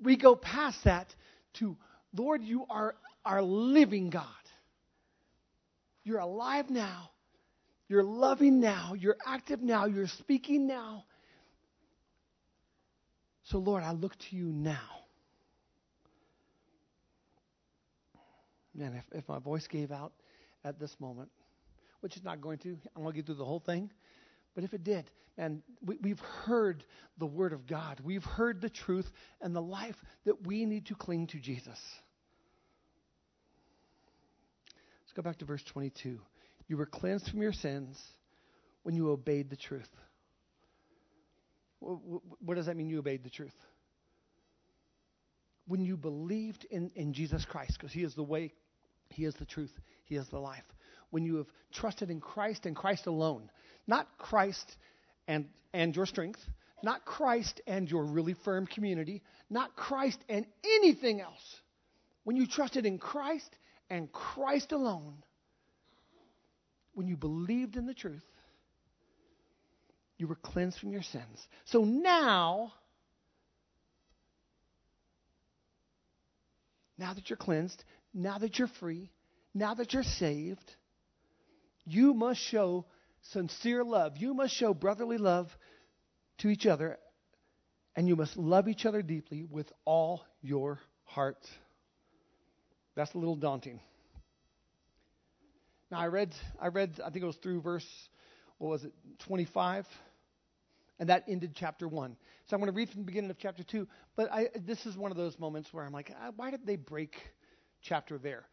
We 0.01 0.17
go 0.17 0.35
past 0.35 0.83
that 0.83 1.13
to, 1.55 1.77
Lord, 2.15 2.43
you 2.43 2.65
are 2.69 2.95
our 3.25 3.41
living 3.41 4.09
God. 4.09 4.25
You're 6.03 6.19
alive 6.19 6.69
now. 6.69 7.11
You're 7.87 8.03
loving 8.03 8.59
now. 8.59 8.93
You're 8.97 9.17
active 9.25 9.61
now. 9.61 9.85
You're 9.85 10.07
speaking 10.07 10.67
now. 10.67 11.05
So, 13.43 13.57
Lord, 13.57 13.83
I 13.83 13.91
look 13.91 14.17
to 14.17 14.35
you 14.35 14.45
now. 14.45 14.79
Man, 18.75 18.93
if, 18.95 19.05
if 19.19 19.27
my 19.27 19.39
voice 19.39 19.67
gave 19.67 19.91
out 19.91 20.13
at 20.63 20.79
this 20.79 20.95
moment, 20.99 21.29
which 22.03 22.17
is 22.17 22.23
not 22.23 22.41
going 22.41 22.57
to, 22.59 22.77
I'm 22.95 23.01
going 23.03 23.13
to 23.13 23.17
get 23.17 23.25
through 23.25 23.35
the 23.35 23.45
whole 23.45 23.61
thing. 23.61 23.89
But 24.53 24.65
if 24.65 24.73
it 24.73 24.83
did, 24.83 25.09
and 25.37 25.61
we, 25.83 25.97
we've 26.01 26.19
heard 26.19 26.83
the 27.17 27.25
Word 27.25 27.53
of 27.53 27.65
God, 27.65 28.01
we've 28.03 28.25
heard 28.25 28.59
the 28.59 28.69
truth 28.69 29.09
and 29.41 29.55
the 29.55 29.61
life 29.61 29.95
that 30.25 30.45
we 30.45 30.65
need 30.65 30.87
to 30.87 30.95
cling 30.95 31.27
to 31.27 31.39
Jesus. 31.39 31.79
Let's 35.01 35.13
go 35.15 35.21
back 35.21 35.37
to 35.39 35.45
verse 35.45 35.63
22. 35.63 36.19
You 36.67 36.77
were 36.77 36.85
cleansed 36.85 37.29
from 37.29 37.41
your 37.41 37.53
sins 37.53 37.97
when 38.83 38.95
you 38.95 39.09
obeyed 39.09 39.49
the 39.49 39.55
truth. 39.55 39.89
What 41.79 42.55
does 42.55 42.65
that 42.65 42.75
mean, 42.75 42.89
you 42.89 42.99
obeyed 42.99 43.23
the 43.23 43.29
truth? 43.29 43.55
When 45.67 45.81
you 45.81 45.95
believed 45.95 46.65
in, 46.69 46.91
in 46.95 47.13
Jesus 47.13 47.45
Christ, 47.45 47.77
because 47.79 47.93
He 47.93 48.03
is 48.03 48.13
the 48.13 48.23
way, 48.23 48.53
He 49.09 49.23
is 49.23 49.35
the 49.35 49.45
truth, 49.45 49.71
He 50.03 50.15
is 50.15 50.27
the 50.27 50.39
life. 50.39 50.65
When 51.13 51.25
you 51.25 51.35
have 51.35 51.45
trusted 51.71 52.09
in 52.09 52.19
Christ 52.19 52.65
and 52.65 52.75
Christ 52.75 53.05
alone, 53.05 53.51
not 53.85 54.07
Christ 54.17 54.77
and, 55.27 55.45
and 55.71 55.95
your 55.95 56.07
strength, 56.07 56.39
not 56.81 57.05
Christ 57.05 57.61
and 57.67 57.87
your 57.87 58.03
really 58.03 58.33
firm 58.43 58.65
community, 58.65 59.21
not 59.47 59.75
Christ 59.75 60.17
and 60.27 60.43
anything 60.63 61.21
else. 61.21 61.61
When 62.23 62.35
you 62.35 62.47
trusted 62.47 62.87
in 62.87 62.97
Christ 62.97 63.55
and 63.91 64.11
Christ 64.11 64.71
alone, 64.71 65.13
when 66.95 67.07
you 67.07 67.15
believed 67.15 67.75
in 67.75 67.85
the 67.85 67.93
truth, 67.93 68.25
you 70.17 70.25
were 70.25 70.39
cleansed 70.41 70.79
from 70.79 70.93
your 70.93 71.03
sins. 71.03 71.47
So 71.65 71.83
now, 71.83 72.73
now 76.97 77.13
that 77.13 77.29
you're 77.29 77.37
cleansed, 77.37 77.83
now 78.15 78.39
that 78.39 78.57
you're 78.57 78.67
free, 78.79 79.11
now 79.53 79.75
that 79.75 79.93
you're 79.93 80.01
saved, 80.01 80.75
you 81.85 82.13
must 82.13 82.39
show 82.39 82.85
sincere 83.31 83.83
love. 83.83 84.17
You 84.17 84.33
must 84.33 84.53
show 84.53 84.73
brotherly 84.73 85.17
love 85.17 85.55
to 86.39 86.49
each 86.49 86.65
other, 86.65 86.97
and 87.95 88.07
you 88.07 88.15
must 88.15 88.37
love 88.37 88.67
each 88.67 88.85
other 88.85 89.01
deeply 89.01 89.43
with 89.43 89.71
all 89.85 90.23
your 90.41 90.79
heart. 91.03 91.45
That's 92.95 93.13
a 93.13 93.17
little 93.17 93.35
daunting. 93.35 93.79
Now 95.91 95.99
I 95.99 96.07
read 96.07 96.33
I 96.59 96.67
read 96.67 96.99
I 97.05 97.09
think 97.09 97.23
it 97.23 97.27
was 97.27 97.35
through 97.37 97.61
verse 97.61 97.87
what 98.57 98.69
was 98.69 98.83
it 98.83 98.93
25 99.25 99.85
and 100.99 101.09
that 101.09 101.25
ended 101.27 101.53
chapter 101.55 101.87
1. 101.87 102.15
So 102.45 102.55
I'm 102.55 102.61
going 102.61 102.71
to 102.71 102.75
read 102.75 102.89
from 102.89 103.01
the 103.01 103.05
beginning 103.05 103.29
of 103.29 103.37
chapter 103.37 103.63
2, 103.63 103.87
but 104.15 104.31
I, 104.31 104.49
this 104.65 104.85
is 104.85 104.95
one 104.95 105.11
of 105.11 105.17
those 105.17 105.37
moments 105.39 105.73
where 105.73 105.83
I'm 105.83 105.91
like, 105.91 106.13
ah, 106.19 106.31
why 106.35 106.51
did 106.51 106.65
they 106.65 106.75
break 106.75 107.15
chapter 107.81 108.17
there? 108.17 108.45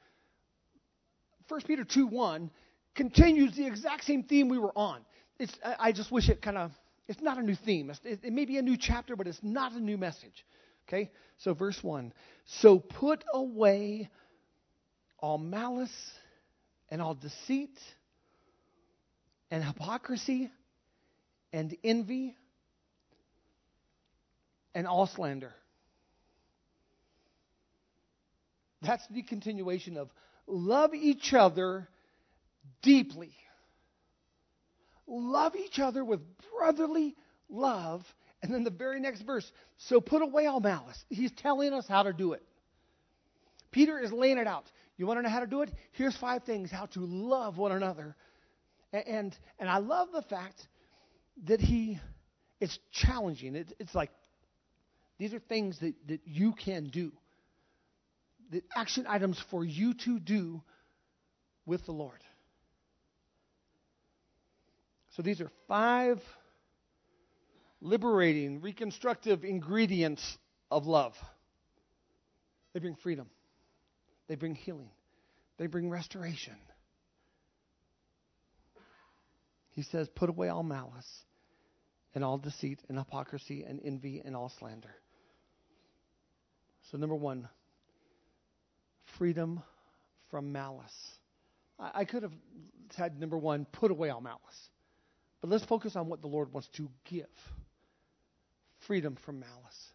1 1.49 1.61
Peter 1.63 1.85
2 1.85 2.07
1 2.07 2.51
continues 2.95 3.57
the 3.57 3.67
exact 3.67 4.05
same 4.05 4.23
theme 4.23 4.49
we 4.49 4.59
were 4.59 4.77
on. 4.77 5.01
It's, 5.39 5.53
I 5.79 5.93
just 5.93 6.13
wish 6.13 6.29
it 6.29 6.43
kind 6.43 6.59
of, 6.59 6.73
it's 7.09 7.23
not 7.23 7.39
a 7.39 7.43
new 7.43 7.55
theme. 7.55 7.91
It, 8.05 8.21
it 8.23 8.33
may 8.33 8.45
be 8.45 8.59
a 8.59 8.63
new 8.63 8.77
chapter, 8.77 9.17
but 9.17 9.27
it's 9.27 9.41
not 9.43 9.73
a 9.73 9.81
new 9.81 9.97
message. 9.97 10.45
Okay? 10.89 11.11
So, 11.39 11.55
verse 11.55 11.79
1 11.83 12.13
So 12.45 12.79
put 12.79 13.25
away 13.33 14.11
all 15.19 15.39
malice 15.39 15.91
and 16.91 17.01
all 17.01 17.15
deceit 17.15 17.79
and 19.51 19.65
hypocrisy 19.65 20.51
and 21.53 21.77
envy 21.83 22.37
and 24.75 24.87
all 24.87 25.07
slander. 25.07 25.53
That's 28.83 29.07
the 29.09 29.23
continuation 29.23 29.97
of 29.97 30.11
love 30.47 30.95
each 30.95 31.35
other 31.35 31.89
deeply. 32.83 33.33
Love 35.07 35.57
each 35.57 35.79
other 35.79 36.05
with 36.05 36.21
brotherly 36.57 37.17
love. 37.49 38.05
And 38.43 38.55
then 38.55 38.65
the 38.65 38.71
very 38.71 39.01
next 39.01 39.23
verse, 39.23 39.51
so 39.77 40.01
put 40.01 40.23
away 40.23 40.47
all 40.47 40.61
malice. 40.61 41.05
He's 41.09 41.33
telling 41.33 41.73
us 41.73 41.87
how 41.87 42.05
to 42.05 42.13
do 42.13 42.33
it. 42.33 42.43
Peter 43.71 43.99
is 43.99 44.13
laying 44.13 44.39
it 44.39 44.47
out. 44.47 44.65
You 44.97 45.07
want 45.07 45.19
to 45.19 45.23
know 45.23 45.29
how 45.29 45.41
to 45.41 45.47
do 45.47 45.63
it? 45.63 45.71
Here's 45.93 46.17
five 46.17 46.45
things 46.45 46.71
how 46.71 46.87
to 46.87 47.01
love 47.01 47.59
one 47.59 47.73
another. 47.73 48.17
And, 48.93 49.37
and 49.59 49.69
I 49.69 49.79
love 49.79 50.09
the 50.13 50.23
fact 50.23 50.67
that 51.47 51.61
he, 51.61 51.99
it's 52.61 52.79
challenging. 52.93 53.57
It, 53.57 53.73
it's 53.79 53.95
like, 53.95 54.11
these 55.19 55.35
are 55.35 55.39
things 55.39 55.79
that, 55.81 55.95
that 56.09 56.21
you 56.25 56.53
can 56.53 56.89
do, 56.89 57.13
the 58.51 58.63
action 58.75 59.07
items 59.09 59.43
for 59.51 59.65
you 59.65 59.95
to 60.05 60.19
do 60.19 60.63
with 61.67 61.85
the 61.87 61.93
Lord. 61.93 62.21
So 65.17 65.23
these 65.23 65.41
are 65.41 65.51
five 65.69 66.21
liberating, 67.81 68.61
reconstructive 68.61 69.45
ingredients 69.45 70.23
of 70.71 70.87
love. 70.87 71.15
They 72.73 72.81
bring 72.81 72.97
freedom, 72.97 73.29
they 74.29 74.37
bring 74.37 74.55
healing, 74.55 74.91
they 75.59 75.67
bring 75.67 75.91
restoration. 75.91 76.55
He 79.71 79.83
says, 79.83 80.09
Put 80.15 80.29
away 80.29 80.49
all 80.49 80.63
malice 80.63 81.09
and 82.15 82.25
all 82.25 82.39
deceit 82.39 82.81
and 82.89 82.99
hypocrisy 82.99 83.65
and 83.67 83.81
envy 83.85 84.21
and 84.25 84.37
all 84.37 84.53
slander. 84.59 84.95
So, 86.91 86.99
number 86.99 87.15
one, 87.15 87.49
freedom 89.17 89.63
from 90.31 90.53
malice. 90.53 90.93
I, 91.79 91.91
I 92.01 92.05
could 92.05 92.23
have 92.25 92.33
said, 92.97 93.19
number 93.21 93.39
one, 93.39 93.67
put 93.73 93.91
away 93.91 94.11
all 94.11 94.21
malice. 94.21 94.41
But 95.41 95.51
let's 95.51 95.65
focus 95.65 95.97
on 95.97 96.09
what 96.09 96.21
the 96.21 96.29
Lord 96.29 96.53
wants 96.53 96.69
to 96.77 96.89
give 97.09 97.27
freedom 98.87 99.17
from 99.25 99.41
malice. 99.41 99.89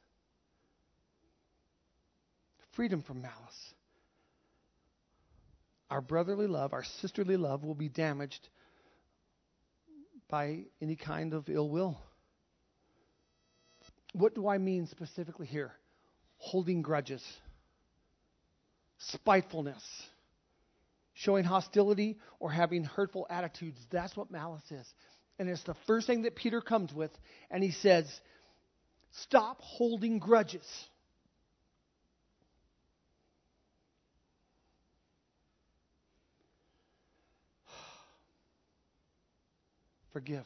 Freedom 2.76 3.02
from 3.02 3.22
malice. 3.22 3.74
Our 5.90 6.02
brotherly 6.02 6.48
love, 6.48 6.74
our 6.74 6.84
sisterly 7.02 7.38
love 7.38 7.64
will 7.64 7.76
be 7.76 7.90
damaged 7.90 8.50
by 10.30 10.64
any 10.82 10.96
kind 10.96 11.34
of 11.34 11.48
ill 11.48 11.70
will. 11.70 11.98
What 14.14 14.34
do 14.34 14.48
I 14.48 14.58
mean 14.58 14.88
specifically 14.88 15.46
here? 15.46 15.72
Holding 16.38 16.82
grudges, 16.82 17.24
spitefulness, 18.98 19.84
showing 21.14 21.44
hostility, 21.44 22.18
or 22.40 22.50
having 22.50 22.84
hurtful 22.84 23.28
attitudes. 23.30 23.80
That's 23.92 24.16
what 24.18 24.32
malice 24.32 24.70
is. 24.72 24.94
And 25.38 25.50
it's 25.50 25.64
the 25.64 25.76
first 25.88 26.08
thing 26.08 26.22
that 26.24 26.36
Peter 26.36 26.62
comes 26.62 26.94
with, 26.94 27.12
and 27.52 27.62
he 27.64 27.72
says, 27.72 28.06
Stop 29.12 29.62
holding 29.62 30.20
grudges. 30.20 30.66
Forgive. 40.14 40.46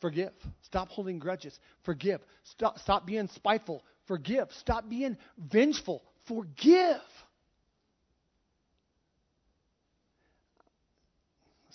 Forgive. 0.00 0.32
Stop 0.62 0.88
holding 0.88 1.18
grudges. 1.18 1.58
Forgive. 1.84 2.20
Stop, 2.44 2.78
stop 2.78 3.04
being 3.06 3.28
spiteful. 3.34 3.82
Forgive. 4.06 4.48
Stop 4.60 4.88
being 4.88 5.16
vengeful. 5.38 6.02
Forgive. 6.28 7.00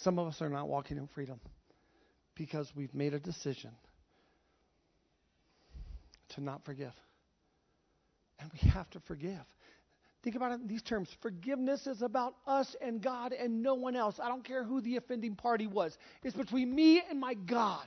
Some 0.03 0.19
of 0.19 0.27
us 0.27 0.41
are 0.41 0.49
not 0.49 0.67
walking 0.67 0.97
in 0.97 1.07
freedom 1.07 1.39
because 2.35 2.69
we've 2.75 2.93
made 2.93 3.13
a 3.13 3.19
decision 3.19 3.71
to 6.29 6.41
not 6.41 6.65
forgive. 6.65 6.93
And 8.39 8.51
we 8.51 8.69
have 8.69 8.89
to 8.91 8.99
forgive. 9.01 9.45
Think 10.23 10.35
about 10.35 10.51
it 10.51 10.61
in 10.61 10.67
these 10.67 10.81
terms. 10.81 11.09
Forgiveness 11.21 11.87
is 11.87 12.01
about 12.01 12.35
us 12.45 12.75
and 12.81 13.01
God 13.01 13.33
and 13.33 13.63
no 13.63 13.75
one 13.75 13.95
else. 13.95 14.19
I 14.21 14.27
don't 14.27 14.43
care 14.43 14.63
who 14.63 14.81
the 14.81 14.97
offending 14.97 15.35
party 15.35 15.67
was. 15.67 15.97
It's 16.23 16.35
between 16.35 16.73
me 16.73 17.01
and 17.09 17.19
my 17.19 17.33
God. 17.33 17.85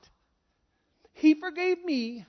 He 1.12 1.34
forgave 1.34 1.84
me, 1.84 2.24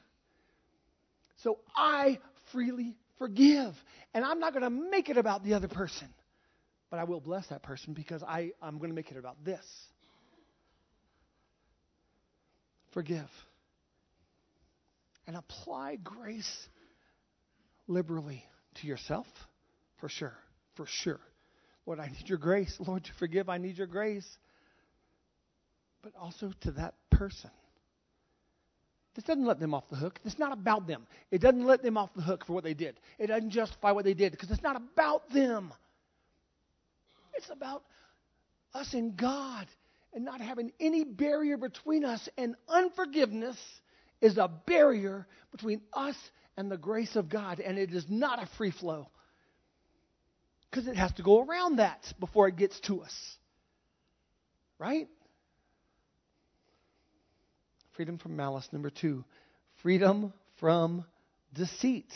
so 1.43 1.59
I 1.75 2.19
freely 2.51 2.95
forgive. 3.19 3.73
And 4.13 4.25
I'm 4.25 4.39
not 4.39 4.53
going 4.53 4.63
to 4.63 4.69
make 4.69 5.09
it 5.09 5.17
about 5.17 5.43
the 5.43 5.53
other 5.53 5.67
person, 5.67 6.07
but 6.89 6.99
I 6.99 7.03
will 7.03 7.19
bless 7.19 7.47
that 7.47 7.63
person 7.63 7.93
because 7.93 8.23
I, 8.23 8.51
I'm 8.61 8.77
going 8.77 8.89
to 8.89 8.95
make 8.95 9.11
it 9.11 9.17
about 9.17 9.43
this. 9.43 9.65
Forgive. 12.93 13.29
And 15.27 15.35
apply 15.35 15.97
grace 15.97 16.67
liberally 17.87 18.43
to 18.75 18.87
yourself 18.87 19.27
for 19.99 20.09
sure. 20.09 20.35
For 20.75 20.85
sure. 20.87 21.19
Lord, 21.85 21.99
I 21.99 22.07
need 22.07 22.27
your 22.27 22.37
grace. 22.37 22.75
Lord, 22.85 23.03
to 23.05 23.11
forgive, 23.19 23.49
I 23.49 23.57
need 23.57 23.77
your 23.77 23.87
grace. 23.87 24.27
But 26.01 26.13
also 26.19 26.51
to 26.61 26.71
that 26.71 26.93
person. 27.11 27.49
This 29.15 29.23
doesn't 29.23 29.45
let 29.45 29.59
them 29.59 29.73
off 29.73 29.89
the 29.89 29.95
hook. 29.95 30.19
It's 30.25 30.37
not 30.37 30.53
about 30.53 30.85
them. 30.85 31.07
It 31.31 31.41
doesn't 31.41 31.65
let 31.65 31.81
them 31.81 31.97
off 31.97 32.11
the 32.15 32.21
hook 32.21 32.45
for 32.45 32.53
what 32.53 32.63
they 32.63 32.75
did. 32.75 32.99
It 33.17 33.27
doesn't 33.27 33.49
justify 33.49 33.91
what 33.91 34.05
they 34.05 34.13
did 34.13 34.31
because 34.31 34.51
it's 34.51 34.61
not 34.61 34.75
about 34.75 35.29
them. 35.33 35.73
It's 37.37 37.49
about 37.49 37.83
us 38.73 38.93
and 38.93 39.15
God 39.15 39.67
and 40.13 40.25
not 40.25 40.41
having 40.41 40.71
any 40.79 41.03
barrier 41.03 41.57
between 41.57 42.03
us. 42.03 42.27
And 42.37 42.55
unforgiveness 42.67 43.57
is 44.21 44.37
a 44.37 44.49
barrier 44.65 45.27
between 45.51 45.81
us 45.93 46.15
and 46.57 46.71
the 46.71 46.77
grace 46.77 47.15
of 47.15 47.29
God. 47.29 47.59
And 47.59 47.77
it 47.77 47.93
is 47.93 48.05
not 48.09 48.41
a 48.41 48.49
free 48.57 48.71
flow 48.71 49.07
because 50.69 50.87
it 50.87 50.95
has 50.95 51.13
to 51.13 51.23
go 51.23 51.43
around 51.43 51.77
that 51.77 52.01
before 52.19 52.47
it 52.47 52.55
gets 52.55 52.79
to 52.81 53.01
us. 53.01 53.13
Right? 54.79 55.07
Freedom 57.95 58.17
from 58.17 58.35
malice. 58.35 58.67
Number 58.71 58.89
two, 58.89 59.23
freedom 59.81 60.33
from 60.59 61.05
deceit. 61.53 62.11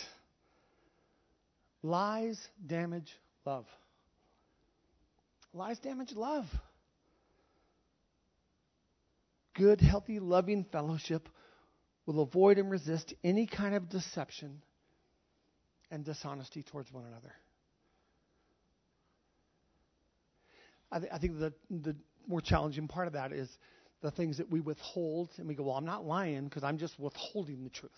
Lies 1.84 2.40
damage 2.66 3.12
love. 3.46 3.66
Lies 5.54 5.80
damage 5.80 6.14
love. 6.16 6.46
Good, 9.54 9.82
healthy, 9.82 10.20
loving 10.20 10.66
fellowship 10.72 11.28
will 12.06 12.22
avoid 12.22 12.58
and 12.58 12.72
resist 12.72 13.14
any 13.24 13.48
kind 13.48 13.76
of 13.76 13.90
deception 13.90 14.62
and 15.92 16.06
dishonesty 16.06 16.64
towards 16.64 16.92
one 16.92 17.06
another. 17.06 17.34
I, 20.92 21.00
th- 21.00 21.12
I 21.14 21.18
think 21.18 21.40
the, 21.40 21.54
the 21.70 21.96
more 22.28 22.42
challenging 22.42 22.88
part 22.88 23.08
of 23.08 23.14
that 23.14 23.32
is 23.34 23.50
the 24.02 24.12
things 24.12 24.38
that 24.38 24.50
we 24.50 24.62
withhold, 24.62 25.30
and 25.38 25.48
we 25.48 25.54
go, 25.54 25.64
Well, 25.64 25.76
I'm 25.76 25.86
not 25.86 26.06
lying 26.06 26.46
because 26.46 26.64
I'm 26.64 26.78
just 26.78 27.00
withholding 27.00 27.64
the 27.64 27.70
truth. 27.70 27.92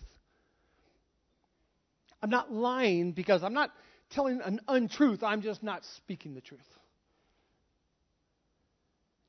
I'm 2.21 2.29
not 2.29 2.51
lying 2.51 3.11
because 3.11 3.43
I'm 3.43 3.53
not 3.53 3.71
telling 4.11 4.41
an 4.41 4.59
untruth, 4.67 5.23
I'm 5.23 5.41
just 5.41 5.63
not 5.63 5.83
speaking 5.97 6.33
the 6.33 6.41
truth. 6.41 6.61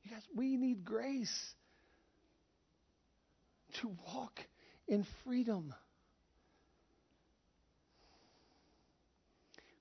You 0.04 0.10
guys, 0.10 0.22
we 0.36 0.56
need 0.56 0.84
grace 0.84 1.54
to 3.80 3.90
walk 4.06 4.38
in 4.86 5.06
freedom. 5.24 5.74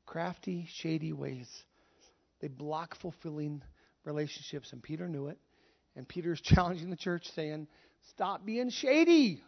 Crafty, 0.06 0.68
shady 0.76 1.12
ways. 1.12 1.50
They 2.40 2.48
block 2.48 2.96
fulfilling 3.02 3.62
relationships, 4.06 4.72
and 4.72 4.82
Peter 4.82 5.10
knew 5.10 5.28
it. 5.28 5.38
And 5.96 6.08
Peter's 6.08 6.42
challenging 6.44 6.90
the 6.90 6.96
church, 6.96 7.30
saying, 7.36 7.68
Stop 8.10 8.46
being 8.46 8.70
shady. 8.70 9.42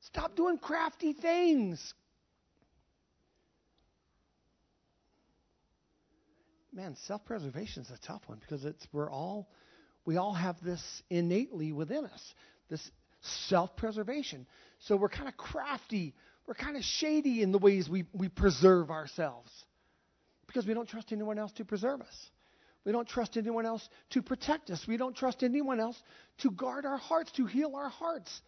Stop 0.00 0.36
doing 0.36 0.58
crafty 0.58 1.12
things. 1.12 1.94
Man, 6.72 6.96
self-preservation 7.06 7.82
is 7.82 7.90
a 7.90 8.06
tough 8.06 8.22
one 8.26 8.38
because 8.38 8.64
it's 8.64 8.86
we're 8.92 9.10
all 9.10 9.48
we 10.04 10.16
all 10.16 10.32
have 10.32 10.56
this 10.62 10.82
innately 11.10 11.72
within 11.72 12.04
us, 12.06 12.34
this 12.68 12.90
self-preservation. 13.48 14.46
So 14.80 14.96
we're 14.96 15.08
kind 15.08 15.28
of 15.28 15.36
crafty, 15.36 16.14
we're 16.46 16.54
kind 16.54 16.76
of 16.76 16.82
shady 16.82 17.42
in 17.42 17.52
the 17.52 17.58
ways 17.58 17.88
we, 17.88 18.04
we 18.12 18.28
preserve 18.28 18.90
ourselves 18.90 19.50
because 20.46 20.66
we 20.66 20.74
don't 20.74 20.88
trust 20.88 21.12
anyone 21.12 21.38
else 21.38 21.52
to 21.52 21.64
preserve 21.64 22.00
us. 22.00 22.30
We 22.84 22.90
don't 22.90 23.06
trust 23.06 23.36
anyone 23.36 23.64
else 23.64 23.88
to 24.10 24.22
protect 24.22 24.70
us. 24.70 24.84
We 24.88 24.96
don't 24.96 25.16
trust 25.16 25.44
anyone 25.44 25.78
else 25.78 26.00
to 26.38 26.50
guard 26.50 26.84
our 26.84 26.96
hearts, 26.96 27.30
to 27.32 27.46
heal 27.46 27.76
our 27.76 27.88
hearts. 27.88 28.40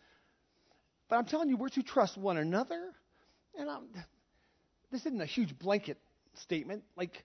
But 1.08 1.16
I'm 1.16 1.24
telling 1.24 1.48
you, 1.48 1.56
we're 1.56 1.68
to 1.68 1.82
trust 1.84 2.18
one 2.18 2.36
another. 2.36 2.90
And 3.56 3.70
I'm, 3.70 3.84
this 4.90 5.02
isn't 5.02 5.20
a 5.20 5.26
huge 5.26 5.56
blanket 5.56 5.98
statement. 6.34 6.82
Like, 6.96 7.24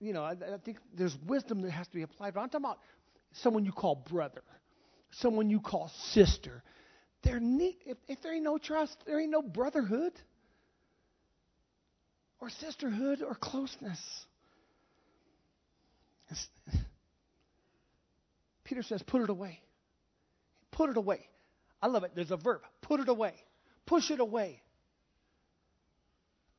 you 0.00 0.12
know, 0.12 0.22
I, 0.22 0.32
I 0.32 0.58
think 0.64 0.78
there's 0.94 1.16
wisdom 1.26 1.62
that 1.62 1.70
has 1.70 1.86
to 1.88 1.94
be 1.94 2.02
applied. 2.02 2.34
But 2.34 2.40
I'm 2.40 2.48
talking 2.48 2.66
about 2.66 2.78
someone 3.32 3.64
you 3.64 3.72
call 3.72 4.04
brother, 4.10 4.42
someone 5.10 5.50
you 5.50 5.60
call 5.60 5.90
sister. 6.12 6.62
There 7.22 7.40
need, 7.40 7.76
if, 7.86 7.96
if 8.08 8.22
there 8.22 8.34
ain't 8.34 8.44
no 8.44 8.58
trust, 8.58 8.96
there 9.06 9.20
ain't 9.20 9.30
no 9.30 9.42
brotherhood 9.42 10.12
or 12.40 12.50
sisterhood 12.50 13.22
or 13.22 13.34
closeness. 13.34 14.00
Peter 18.64 18.82
says, 18.82 19.02
put 19.02 19.22
it 19.22 19.30
away. 19.30 19.60
Put 20.72 20.90
it 20.90 20.96
away. 20.96 21.26
I 21.80 21.86
love 21.86 22.04
it. 22.04 22.12
There's 22.14 22.32
a 22.32 22.36
verb. 22.36 22.62
Put 22.82 23.00
it 23.00 23.08
away. 23.08 23.34
Push 23.86 24.10
it 24.10 24.20
away. 24.20 24.60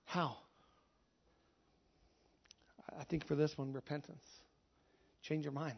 How? 0.05 0.37
I 2.99 3.03
think 3.03 3.27
for 3.27 3.35
this 3.35 3.57
one, 3.57 3.73
repentance. 3.73 4.25
Change 5.21 5.45
your 5.45 5.53
mind. 5.53 5.77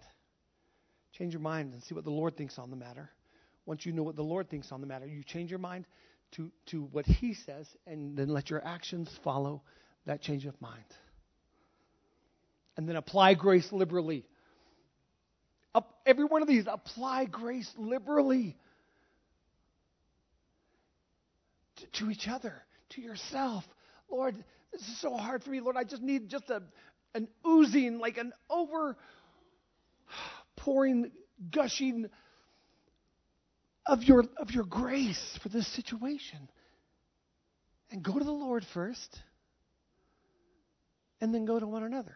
Change 1.14 1.34
your 1.34 1.42
mind 1.42 1.74
and 1.74 1.84
see 1.84 1.96
what 1.96 2.04
the 2.04 2.12
Lord 2.12 2.38
thinks 2.38 2.58
on 2.58 2.70
the 2.70 2.76
matter. 2.76 3.10
Once 3.66 3.86
you 3.86 3.92
know 3.92 4.04
what 4.04 4.16
the 4.16 4.24
Lord 4.24 4.50
thinks 4.50 4.72
on 4.72 4.82
the 4.82 4.88
matter, 4.88 5.06
you 5.06 5.24
change 5.24 5.50
your 5.50 5.60
mind 5.60 5.86
to, 6.32 6.52
to 6.68 6.84
what 6.92 7.06
He 7.06 7.34
says, 7.34 7.68
and 7.88 8.18
then 8.18 8.30
let 8.30 8.50
your 8.50 8.66
actions 8.66 9.10
follow 9.24 9.62
that 10.06 10.22
change 10.22 10.46
of 10.46 10.60
mind. 10.62 10.84
And 12.78 12.88
then 12.88 12.96
apply 12.96 13.34
grace 13.34 13.68
liberally. 13.72 14.26
Up, 15.76 16.00
every 16.06 16.26
one 16.26 16.42
of 16.42 16.48
these, 16.48 16.66
apply 16.68 17.26
grace 17.26 17.70
liberally 17.78 18.58
to, 21.78 21.86
to 22.00 22.12
each 22.12 22.28
other, 22.28 22.54
to 22.92 23.02
yourself. 23.02 23.64
Lord, 24.10 24.36
this 24.72 24.82
is 24.82 25.02
so 25.02 25.16
hard 25.16 25.44
for 25.44 25.50
me. 25.50 25.60
Lord, 25.60 25.78
I 25.78 25.84
just 25.84 26.02
need 26.02 26.30
just 26.30 26.50
a, 26.50 26.62
an 27.14 27.28
oozing, 27.48 28.00
like 28.00 28.18
an 28.18 28.34
over 28.50 28.98
pouring, 30.56 31.12
gushing 31.52 32.08
of 33.86 34.04
your, 34.04 34.24
of 34.38 34.52
your 34.52 34.66
grace 34.66 35.40
for 35.42 35.50
this 35.50 35.68
situation. 35.76 36.50
And 37.92 38.04
go 38.04 38.18
to 38.18 38.24
the 38.24 38.32
Lord 38.32 38.64
first, 38.74 39.20
and 41.22 41.34
then 41.34 41.46
go 41.46 41.60
to 41.60 41.66
one 41.66 41.84
another. 41.84 42.16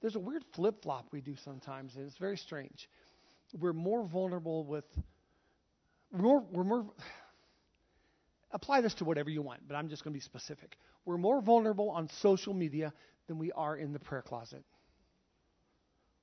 There's 0.00 0.16
a 0.16 0.20
weird 0.20 0.44
flip 0.54 0.82
flop 0.82 1.06
we 1.12 1.20
do 1.20 1.36
sometimes, 1.44 1.94
and 1.94 2.06
it's 2.06 2.18
very 2.18 2.36
strange. 2.36 2.88
We're 3.58 3.72
more 3.72 4.04
vulnerable 4.04 4.64
with, 4.64 4.84
we're 6.12 6.18
more, 6.22 6.44
we're 6.50 6.64
more 6.64 6.86
apply 8.54 8.80
this 8.80 8.94
to 8.94 9.04
whatever 9.04 9.28
you 9.28 9.42
want, 9.42 9.60
but 9.68 9.74
I'm 9.74 9.88
just 9.88 10.04
going 10.04 10.12
to 10.12 10.16
be 10.16 10.22
specific. 10.22 10.78
We're 11.04 11.18
more 11.18 11.42
vulnerable 11.42 11.90
on 11.90 12.08
social 12.20 12.54
media 12.54 12.94
than 13.26 13.38
we 13.38 13.52
are 13.52 13.76
in 13.76 13.92
the 13.92 13.98
prayer 13.98 14.22
closet. 14.22 14.64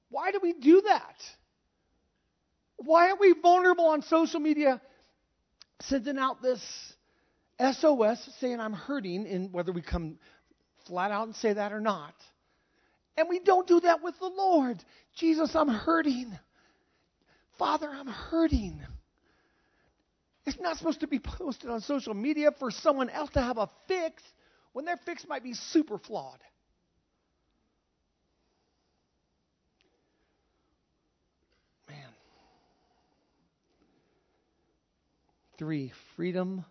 Why 0.10 0.32
do 0.32 0.40
we 0.42 0.54
do 0.54 0.82
that? 0.82 1.16
Why 2.78 3.12
are 3.12 3.18
we 3.20 3.36
vulnerable 3.40 3.86
on 3.86 4.02
social 4.02 4.40
media, 4.40 4.82
sending 5.82 6.18
out 6.18 6.42
this 6.42 6.62
SOS 7.60 8.30
saying 8.40 8.60
I'm 8.60 8.74
hurting, 8.74 9.28
and 9.28 9.54
whether 9.54 9.72
we 9.72 9.82
come 9.82 10.18
flat 10.88 11.12
out 11.12 11.28
and 11.28 11.36
say 11.36 11.54
that 11.54 11.74
or 11.74 11.82
not? 11.82 12.16
And 13.18 13.28
we 13.30 13.40
don't 13.40 13.68
do 13.68 13.82
that 13.82 14.02
with 14.02 14.18
the 14.20 14.30
Lord. 14.30 14.84
Jesus, 15.16 15.54
I'm 15.54 15.68
hurting. 15.68 16.32
Father, 17.60 17.90
I'm 17.90 18.08
hurting. 18.08 18.82
It's 20.46 20.60
not 20.60 20.78
supposed 20.78 21.02
to 21.02 21.08
be 21.08 21.20
posted 21.20 21.70
on 21.70 21.82
social 21.82 22.14
media 22.14 22.52
for 22.58 22.72
someone 22.72 23.10
else 23.10 23.30
to 23.32 23.42
have 23.42 23.58
a 23.58 23.70
fix 23.88 24.24
when 24.74 24.86
their 24.86 24.98
fix 24.98 25.26
might 25.28 25.44
be 25.44 25.54
super 25.54 25.98
flawed. 26.00 26.40
Man. 31.88 32.10
Three, 35.60 35.94
freedom 36.16 36.66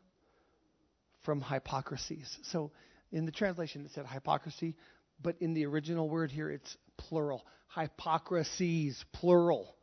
from 1.23 1.41
hypocrisies. 1.41 2.39
So 2.43 2.73
in 3.13 3.25
the 3.25 3.33
translation 3.33 3.85
it 3.85 3.93
said 3.93 4.07
hypocrisy, 4.07 4.75
but 5.23 5.37
in 5.41 5.55
the 5.55 5.67
original 5.67 6.09
word 6.09 6.33
here 6.33 6.51
it's 6.51 6.77
plural. 6.97 7.45
Hypocrisies, 7.77 9.05
plural 9.13 9.77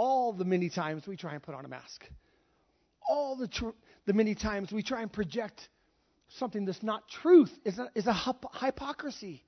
all 0.00 0.32
the 0.32 0.46
many 0.46 0.70
times 0.70 1.06
we 1.06 1.14
try 1.14 1.34
and 1.34 1.42
put 1.42 1.54
on 1.54 1.66
a 1.66 1.68
mask, 1.68 2.06
all 3.06 3.36
the, 3.36 3.46
tr- 3.46 3.76
the 4.06 4.14
many 4.14 4.34
times 4.34 4.72
we 4.72 4.82
try 4.82 5.02
and 5.02 5.12
project 5.12 5.68
something 6.38 6.64
that's 6.64 6.82
not 6.82 7.06
truth 7.06 7.52
is 7.66 7.78
a, 7.78 7.86
is 7.94 8.06
a 8.06 8.14
hypocrisy. 8.60 9.44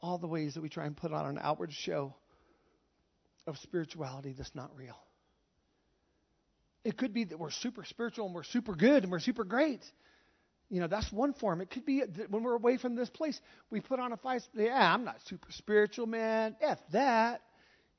All 0.00 0.16
the 0.16 0.26
ways 0.26 0.54
that 0.54 0.62
we 0.62 0.70
try 0.70 0.86
and 0.86 0.96
put 0.96 1.12
on 1.12 1.26
an 1.26 1.38
outward 1.38 1.70
show 1.70 2.14
of 3.46 3.58
spirituality 3.58 4.34
that's 4.34 4.54
not 4.54 4.70
real. 4.74 4.96
It 6.82 6.96
could 6.96 7.12
be 7.12 7.24
that 7.24 7.38
we're 7.38 7.50
super 7.50 7.84
spiritual 7.84 8.24
and 8.24 8.34
we're 8.34 8.42
super 8.42 8.74
good 8.74 9.02
and 9.02 9.12
we're 9.12 9.20
super 9.20 9.44
great. 9.44 9.84
You 10.70 10.80
know, 10.80 10.86
that's 10.86 11.12
one 11.12 11.34
form. 11.34 11.60
It 11.60 11.68
could 11.68 11.84
be 11.84 12.02
when 12.30 12.42
we're 12.42 12.56
away 12.56 12.78
from 12.78 12.94
this 12.94 13.10
place, 13.10 13.38
we 13.68 13.82
put 13.82 14.00
on 14.00 14.12
a 14.12 14.16
face. 14.16 14.48
Yeah, 14.54 14.94
I'm 14.94 15.04
not 15.04 15.16
super 15.26 15.52
spiritual, 15.52 16.06
man. 16.06 16.56
F 16.62 16.78
that 16.92 17.42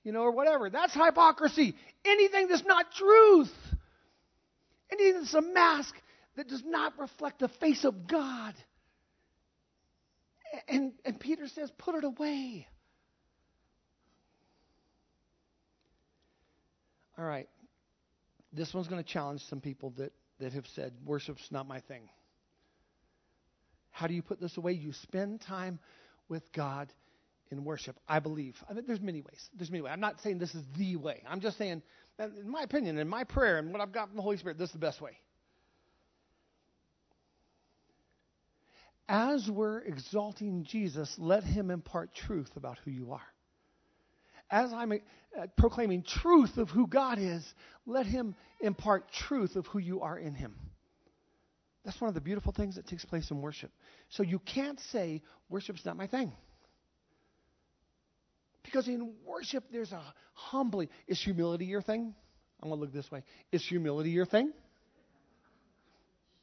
you 0.03 0.11
know, 0.11 0.21
or 0.21 0.31
whatever. 0.31 0.69
That's 0.69 0.93
hypocrisy. 0.93 1.75
Anything 2.05 2.47
that's 2.47 2.65
not 2.65 2.91
truth. 2.93 3.51
Anything 4.91 5.21
that's 5.21 5.33
a 5.33 5.41
mask 5.41 5.93
that 6.35 6.47
does 6.47 6.63
not 6.65 6.93
reflect 6.99 7.39
the 7.39 7.47
face 7.47 7.85
of 7.85 8.07
God. 8.07 8.53
And, 10.67 10.93
and 11.05 11.19
Peter 11.19 11.47
says, 11.47 11.71
put 11.77 11.95
it 11.95 12.03
away. 12.03 12.67
All 17.17 17.25
right. 17.25 17.47
This 18.51 18.73
one's 18.73 18.87
going 18.87 19.01
to 19.01 19.09
challenge 19.09 19.41
some 19.49 19.61
people 19.61 19.93
that, 19.97 20.11
that 20.39 20.53
have 20.53 20.65
said, 20.75 20.93
worship's 21.05 21.47
not 21.51 21.67
my 21.67 21.79
thing. 21.81 22.09
How 23.91 24.07
do 24.07 24.13
you 24.13 24.21
put 24.21 24.41
this 24.41 24.57
away? 24.57 24.73
You 24.73 24.93
spend 24.93 25.41
time 25.41 25.79
with 26.27 26.51
God 26.53 26.91
in 27.51 27.63
worship, 27.65 27.97
I 28.07 28.19
believe. 28.19 28.55
I 28.69 28.73
mean, 28.73 28.85
there's 28.87 29.01
many 29.01 29.21
ways. 29.21 29.49
There's 29.57 29.69
many 29.69 29.81
ways. 29.81 29.91
I'm 29.93 29.99
not 29.99 30.21
saying 30.21 30.39
this 30.39 30.55
is 30.55 30.63
the 30.77 30.95
way. 30.95 31.21
I'm 31.27 31.41
just 31.41 31.57
saying, 31.57 31.81
in 32.19 32.49
my 32.49 32.63
opinion, 32.63 32.97
in 32.97 33.07
my 33.07 33.23
prayer, 33.23 33.57
and 33.57 33.71
what 33.71 33.81
I've 33.81 33.91
got 33.91 34.07
from 34.07 34.15
the 34.15 34.23
Holy 34.23 34.37
Spirit, 34.37 34.57
this 34.57 34.69
is 34.69 34.73
the 34.73 34.79
best 34.79 35.01
way. 35.01 35.11
As 39.07 39.49
we're 39.49 39.79
exalting 39.79 40.63
Jesus, 40.63 41.13
let 41.17 41.43
him 41.43 41.69
impart 41.69 42.15
truth 42.15 42.49
about 42.55 42.77
who 42.85 42.91
you 42.91 43.11
are. 43.11 43.21
As 44.49 44.71
I'm 44.71 44.93
uh, 44.93 45.47
proclaiming 45.57 46.03
truth 46.03 46.57
of 46.57 46.69
who 46.69 46.87
God 46.87 47.19
is, 47.19 47.43
let 47.85 48.05
him 48.05 48.35
impart 48.61 49.11
truth 49.11 49.55
of 49.55 49.65
who 49.67 49.79
you 49.79 50.01
are 50.01 50.17
in 50.17 50.33
him. 50.33 50.55
That's 51.83 51.99
one 51.99 52.09
of 52.09 52.13
the 52.13 52.21
beautiful 52.21 52.53
things 52.53 52.75
that 52.75 52.87
takes 52.87 53.03
place 53.03 53.31
in 53.31 53.41
worship. 53.41 53.71
So 54.09 54.23
you 54.23 54.39
can't 54.39 54.79
say, 54.91 55.23
worship's 55.49 55.85
not 55.85 55.97
my 55.97 56.07
thing. 56.07 56.31
Because 58.63 58.87
in 58.87 59.13
worship, 59.25 59.65
there's 59.71 59.91
a 59.91 60.01
humbling. 60.33 60.89
Is 61.07 61.21
humility 61.21 61.65
your 61.65 61.81
thing? 61.81 62.13
I'm 62.61 62.69
going 62.69 62.79
to 62.79 62.85
look 62.85 62.93
this 62.93 63.11
way. 63.11 63.23
Is 63.51 63.65
humility 63.65 64.11
your 64.11 64.25
thing? 64.25 64.51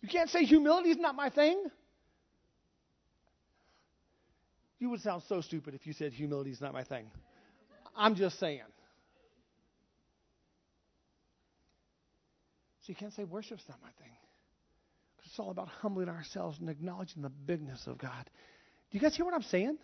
You 0.00 0.08
can't 0.08 0.30
say 0.30 0.44
humility 0.44 0.90
is 0.90 0.96
not 0.96 1.14
my 1.14 1.30
thing. 1.30 1.64
You 4.78 4.90
would 4.90 5.00
sound 5.00 5.22
so 5.28 5.40
stupid 5.40 5.74
if 5.74 5.86
you 5.86 5.92
said 5.92 6.12
humility 6.12 6.50
is 6.50 6.60
not 6.60 6.72
my 6.72 6.84
thing. 6.84 7.06
I'm 7.96 8.14
just 8.14 8.38
saying. 8.38 8.62
So 12.82 12.92
you 12.92 12.94
can't 12.94 13.12
say 13.12 13.24
worship's 13.24 13.64
not 13.68 13.78
my 13.82 13.90
thing. 14.00 14.12
It's 15.24 15.38
all 15.38 15.50
about 15.50 15.68
humbling 15.68 16.08
ourselves 16.08 16.58
and 16.60 16.70
acknowledging 16.70 17.22
the 17.22 17.28
bigness 17.28 17.86
of 17.86 17.98
God. 17.98 18.30
Do 18.90 18.96
you 18.96 19.00
guys 19.00 19.14
hear 19.14 19.26
what 19.26 19.34
I'm 19.34 19.42
saying? 19.42 19.76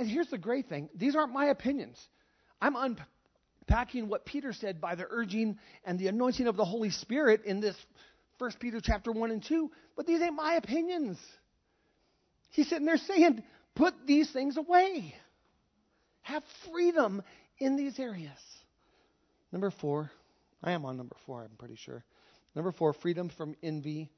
And 0.00 0.08
here's 0.08 0.30
the 0.30 0.38
great 0.38 0.66
thing 0.70 0.88
these 0.94 1.14
aren't 1.14 1.34
my 1.34 1.46
opinions. 1.46 2.02
I'm 2.58 2.74
unpacking 2.74 4.08
what 4.08 4.24
Peter 4.24 4.54
said 4.54 4.80
by 4.80 4.94
the 4.94 5.06
urging 5.08 5.58
and 5.84 5.98
the 5.98 6.06
anointing 6.06 6.46
of 6.46 6.56
the 6.56 6.64
Holy 6.64 6.88
Spirit 6.88 7.44
in 7.44 7.60
this 7.60 7.76
1 8.38 8.52
Peter 8.60 8.80
chapter 8.82 9.12
1 9.12 9.30
and 9.30 9.44
2, 9.44 9.70
but 9.98 10.06
these 10.06 10.22
ain't 10.22 10.34
my 10.34 10.54
opinions. 10.54 11.18
He's 12.52 12.70
sitting 12.70 12.86
there 12.86 12.96
saying, 12.96 13.42
put 13.74 13.92
these 14.06 14.30
things 14.32 14.56
away. 14.56 15.14
Have 16.22 16.44
freedom 16.72 17.22
in 17.58 17.76
these 17.76 17.98
areas. 17.98 18.30
Number 19.52 19.70
four, 19.70 20.10
I 20.64 20.72
am 20.72 20.86
on 20.86 20.96
number 20.96 21.16
four, 21.26 21.42
I'm 21.42 21.56
pretty 21.58 21.76
sure. 21.76 22.02
Number 22.54 22.72
four, 22.72 22.94
freedom 22.94 23.30
from 23.36 23.54
envy 23.62 24.10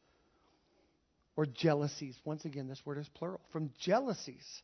or 1.35 1.45
jealousies. 1.45 2.17
Once 2.25 2.45
again, 2.45 2.69
this 2.69 2.81
word 2.87 2.99
is 2.99 3.09
plural. 3.09 3.41
From 3.51 3.73
jealousies. 3.81 4.63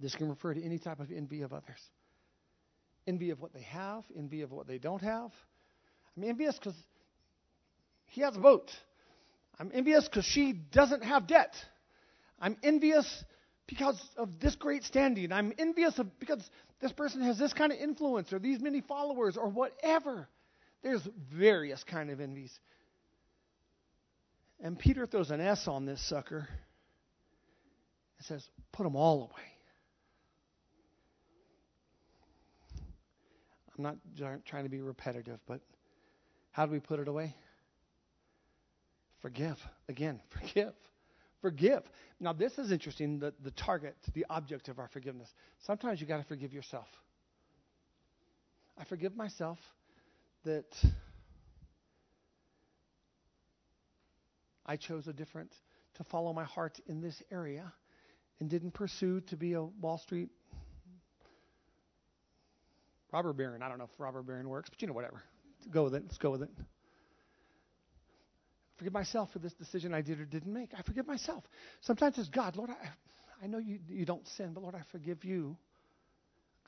This 0.00 0.14
can 0.14 0.28
refer 0.28 0.54
to 0.54 0.62
any 0.62 0.78
type 0.78 1.00
of 1.00 1.10
envy 1.10 1.42
of 1.42 1.52
others. 1.52 1.80
Envy 3.06 3.30
of 3.30 3.40
what 3.40 3.52
they 3.52 3.62
have, 3.62 4.04
envy 4.16 4.42
of 4.42 4.52
what 4.52 4.66
they 4.66 4.78
don't 4.78 5.02
have. 5.02 5.32
I'm 6.16 6.24
envious 6.24 6.56
because 6.56 6.76
he 8.06 8.20
has 8.20 8.36
a 8.36 8.40
boat. 8.40 8.70
I'm 9.58 9.70
envious 9.74 10.08
because 10.08 10.24
she 10.24 10.52
doesn't 10.52 11.02
have 11.02 11.26
debt. 11.26 11.54
I'm 12.40 12.56
envious 12.62 13.24
because 13.66 14.00
of 14.16 14.40
this 14.40 14.54
great 14.54 14.84
standing. 14.84 15.32
I'm 15.32 15.52
envious 15.58 15.98
of 15.98 16.18
because 16.18 16.48
this 16.80 16.92
person 16.92 17.22
has 17.22 17.38
this 17.38 17.52
kind 17.52 17.72
of 17.72 17.78
influence 17.78 18.32
or 18.32 18.38
these 18.38 18.60
many 18.60 18.80
followers 18.80 19.36
or 19.36 19.48
whatever. 19.48 20.28
There's 20.82 21.06
various 21.34 21.82
kind 21.84 22.10
of 22.10 22.20
envies. 22.20 22.56
And 24.60 24.78
Peter 24.78 25.06
throws 25.06 25.30
an 25.30 25.40
S 25.40 25.66
on 25.66 25.86
this 25.86 26.00
sucker 26.08 26.48
and 28.18 28.26
says, 28.26 28.48
put 28.72 28.84
them 28.84 28.96
all 28.96 29.22
away. 29.22 29.57
I'm 33.78 33.84
not 33.84 33.96
trying 34.44 34.64
to 34.64 34.70
be 34.70 34.80
repetitive, 34.80 35.38
but 35.46 35.60
how 36.50 36.66
do 36.66 36.72
we 36.72 36.80
put 36.80 36.98
it 36.98 37.06
away? 37.06 37.34
Forgive. 39.22 39.56
Again, 39.88 40.20
forgive. 40.28 40.74
Forgive. 41.40 41.82
Now, 42.18 42.32
this 42.32 42.58
is 42.58 42.72
interesting 42.72 43.20
the, 43.20 43.32
the 43.44 43.52
target, 43.52 43.96
the 44.12 44.26
object 44.28 44.68
of 44.68 44.80
our 44.80 44.88
forgiveness. 44.88 45.28
Sometimes 45.66 46.00
you 46.00 46.06
got 46.06 46.18
to 46.18 46.24
forgive 46.24 46.52
yourself. 46.52 46.88
I 48.76 48.84
forgive 48.84 49.16
myself 49.16 49.58
that 50.44 50.66
I 54.66 54.76
chose 54.76 55.06
a 55.06 55.12
different, 55.12 55.52
to 55.94 56.04
follow 56.04 56.32
my 56.32 56.44
heart 56.44 56.78
in 56.86 57.00
this 57.00 57.22
area 57.30 57.72
and 58.40 58.50
didn't 58.50 58.72
pursue 58.72 59.20
to 59.22 59.36
be 59.36 59.54
a 59.54 59.62
Wall 59.62 59.98
Street 59.98 60.30
robber 63.12 63.32
baron. 63.32 63.62
I 63.62 63.68
don't 63.68 63.78
know 63.78 63.88
if 63.92 64.00
robber 64.00 64.22
baron 64.22 64.48
works, 64.48 64.68
but 64.70 64.80
you 64.80 64.88
know, 64.88 64.94
whatever. 64.94 65.22
Go 65.70 65.84
with 65.84 65.94
it. 65.94 66.02
Let's 66.04 66.18
go 66.18 66.30
with 66.30 66.42
it 66.42 66.50
forgive 68.78 68.92
myself 68.92 69.30
for 69.32 69.40
this 69.40 69.52
decision 69.54 69.92
I 69.92 70.00
did 70.00 70.20
or 70.20 70.24
didn't 70.24 70.52
make. 70.52 70.70
I 70.76 70.82
forgive 70.82 71.06
myself. 71.06 71.44
Sometimes 71.82 72.16
it's 72.16 72.28
God, 72.28 72.56
Lord, 72.56 72.70
I, 72.70 73.44
I 73.44 73.46
know 73.48 73.58
you, 73.58 73.80
you 73.88 74.06
don't 74.06 74.26
sin, 74.28 74.52
but 74.54 74.62
Lord, 74.62 74.76
I 74.76 74.82
forgive 74.92 75.24
you 75.24 75.56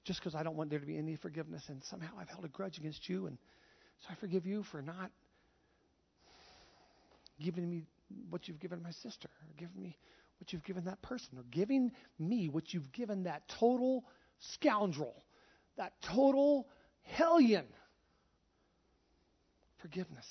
just 0.05 0.18
because 0.20 0.35
I 0.35 0.42
don't 0.42 0.57
want 0.57 0.70
there 0.70 0.81
to 0.81 0.87
be 0.87 0.98
any 0.98 1.16
forgiveness. 1.16 1.62
And 1.68 1.83
somehow 1.85 2.11
I've 2.18 2.29
held 2.29 2.44
a 2.44 2.48
grudge 2.48 2.79
against 2.79 3.09
you. 3.09 3.26
And 3.26 3.38
so 4.00 4.09
I 4.11 4.14
forgive 4.16 4.44
you 4.44 4.64
for 4.64 4.83
not 4.83 5.11
giving 7.40 7.70
me 7.70 7.85
what 8.29 8.48
you've 8.48 8.61
given 8.61 8.83
my 8.83 8.90
sister, 8.90 9.29
or 9.29 9.55
giving 9.57 9.81
me 9.81 9.96
what 10.40 10.53
you've 10.53 10.64
given 10.64 10.85
that 10.87 11.00
person, 11.03 11.38
or 11.38 11.44
giving 11.50 11.92
me 12.18 12.48
what 12.48 12.74
you've 12.74 12.90
given 12.92 13.22
that 13.24 13.42
total 13.48 14.05
scoundrel, 14.55 15.14
that 15.81 15.95
total 16.03 16.69
hellion. 17.03 17.64
Forgiveness. 19.81 20.27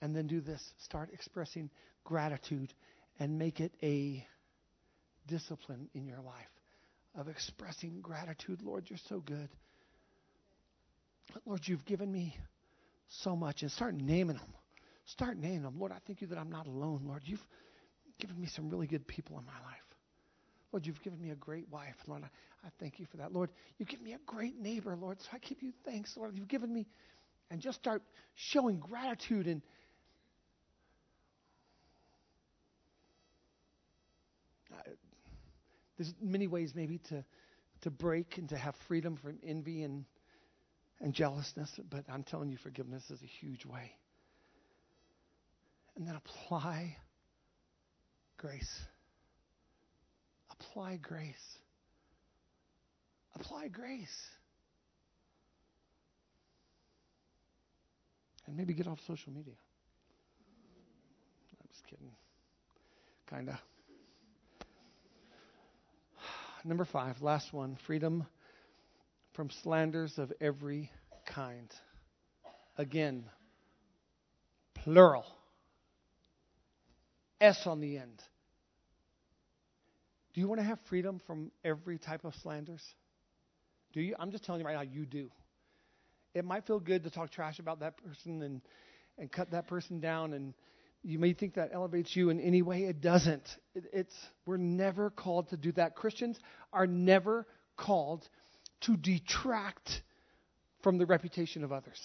And 0.00 0.14
then 0.14 0.28
do 0.28 0.40
this 0.40 0.62
start 0.78 1.10
expressing 1.12 1.70
gratitude 2.04 2.72
and 3.18 3.36
make 3.36 3.60
it 3.60 3.72
a 3.82 4.24
discipline 5.26 5.88
in 5.94 6.06
your 6.06 6.20
life 6.20 6.46
of 7.16 7.28
expressing 7.28 8.00
gratitude. 8.00 8.62
Lord, 8.62 8.84
you're 8.88 8.98
so 9.08 9.18
good. 9.18 9.48
Lord, 11.46 11.62
you've 11.64 11.84
given 11.84 12.12
me 12.12 12.36
so 13.08 13.34
much. 13.34 13.62
And 13.62 13.72
start 13.72 13.94
naming 13.94 14.36
them. 14.36 14.54
Start 15.06 15.36
naming 15.36 15.62
them. 15.62 15.80
Lord, 15.80 15.90
I 15.90 15.98
thank 16.06 16.20
you 16.20 16.28
that 16.28 16.38
I'm 16.38 16.50
not 16.50 16.68
alone. 16.68 17.02
Lord, 17.06 17.22
you've 17.24 17.44
given 18.20 18.40
me 18.40 18.46
some 18.46 18.70
really 18.70 18.86
good 18.86 19.06
people 19.08 19.36
in 19.38 19.44
my 19.44 19.52
life. 19.52 19.83
Lord, 20.74 20.88
you've 20.88 21.00
given 21.02 21.20
me 21.20 21.30
a 21.30 21.36
great 21.36 21.68
wife. 21.70 21.94
Lord, 22.08 22.24
I, 22.24 22.66
I 22.66 22.70
thank 22.80 22.98
you 22.98 23.06
for 23.08 23.18
that. 23.18 23.32
Lord, 23.32 23.50
you 23.78 23.86
give 23.86 24.02
me 24.02 24.14
a 24.14 24.18
great 24.26 24.58
neighbor, 24.58 24.96
Lord. 24.96 25.20
So 25.20 25.28
I 25.32 25.38
give 25.38 25.62
you 25.62 25.72
thanks, 25.84 26.16
Lord. 26.16 26.36
You've 26.36 26.48
given 26.48 26.74
me, 26.74 26.88
and 27.48 27.60
just 27.60 27.78
start 27.78 28.02
showing 28.34 28.80
gratitude 28.80 29.46
and 29.46 29.62
uh, 34.72 34.90
there's 35.96 36.12
many 36.20 36.48
ways 36.48 36.72
maybe 36.74 36.98
to 37.10 37.24
to 37.82 37.90
break 37.92 38.36
and 38.38 38.48
to 38.48 38.56
have 38.56 38.74
freedom 38.88 39.16
from 39.16 39.38
envy 39.46 39.84
and 39.84 40.04
and 40.98 41.14
jealousness, 41.14 41.70
but 41.88 42.04
I'm 42.08 42.24
telling 42.24 42.50
you, 42.50 42.56
forgiveness 42.56 43.04
is 43.10 43.22
a 43.22 43.26
huge 43.26 43.64
way. 43.64 43.92
And 45.94 46.04
then 46.04 46.16
apply 46.16 46.96
grace. 48.38 48.80
Apply 50.70 50.96
grace. 50.96 51.58
Apply 53.34 53.68
grace. 53.68 54.08
And 58.46 58.56
maybe 58.56 58.74
get 58.74 58.86
off 58.86 58.98
social 59.06 59.32
media. 59.32 59.54
I'm 61.60 61.68
just 61.70 61.86
kidding. 61.86 62.10
Kind 63.28 63.48
of. 63.48 63.56
Number 66.64 66.84
five, 66.84 67.22
last 67.22 67.52
one 67.52 67.78
freedom 67.86 68.26
from 69.34 69.50
slanders 69.62 70.18
of 70.18 70.32
every 70.40 70.90
kind. 71.26 71.70
Again, 72.76 73.24
plural. 74.74 75.24
S 77.40 77.66
on 77.66 77.80
the 77.80 77.98
end. 77.98 78.22
Do 80.34 80.40
you 80.40 80.48
want 80.48 80.60
to 80.60 80.66
have 80.66 80.78
freedom 80.88 81.20
from 81.26 81.50
every 81.64 81.98
type 81.98 82.24
of 82.24 82.34
slanders? 82.42 82.82
Do 83.92 84.00
you? 84.00 84.16
I'm 84.18 84.30
just 84.30 84.44
telling 84.44 84.60
you 84.60 84.66
right 84.66 84.74
now, 84.74 84.82
you 84.82 85.06
do. 85.06 85.30
It 86.34 86.44
might 86.44 86.66
feel 86.66 86.80
good 86.80 87.04
to 87.04 87.10
talk 87.10 87.30
trash 87.30 87.60
about 87.60 87.80
that 87.80 87.96
person 87.96 88.42
and, 88.42 88.60
and 89.16 89.30
cut 89.30 89.52
that 89.52 89.68
person 89.68 90.00
down 90.00 90.32
and 90.32 90.52
you 91.04 91.18
may 91.18 91.34
think 91.34 91.54
that 91.54 91.70
elevates 91.72 92.16
you 92.16 92.30
in 92.30 92.40
any 92.40 92.62
way. 92.62 92.84
It 92.84 93.02
doesn't. 93.02 93.46
It, 93.74 93.84
it's 93.92 94.14
we're 94.46 94.56
never 94.56 95.10
called 95.10 95.50
to 95.50 95.56
do 95.56 95.70
that. 95.72 95.94
Christians 95.94 96.38
are 96.72 96.86
never 96.86 97.46
called 97.76 98.26
to 98.82 98.96
detract 98.96 100.02
from 100.82 100.96
the 100.96 101.04
reputation 101.04 101.62
of 101.62 101.72
others. 101.72 102.00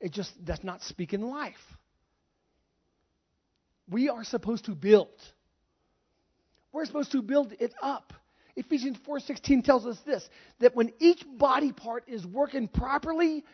It 0.00 0.12
just 0.12 0.42
does 0.42 0.64
not 0.64 0.82
speak 0.82 1.12
in 1.12 1.20
life. 1.20 1.54
We 3.88 4.08
are 4.08 4.24
supposed 4.24 4.64
to 4.64 4.74
build. 4.74 5.20
We're 6.76 6.84
supposed 6.84 7.12
to 7.12 7.22
build 7.22 7.54
it 7.58 7.72
up. 7.80 8.12
Ephesians 8.54 8.98
4:16 8.98 9.64
tells 9.64 9.86
us 9.86 9.98
this 10.04 10.28
that 10.58 10.76
when 10.76 10.92
each 10.98 11.24
body 11.38 11.72
part 11.72 12.04
is 12.06 12.26
working 12.26 12.68
properly, 12.68 13.46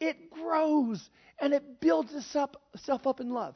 it 0.00 0.30
grows 0.30 1.10
and 1.38 1.52
it 1.52 1.82
builds 1.82 2.14
itself 2.14 3.06
up 3.06 3.20
in 3.20 3.28
love. 3.28 3.54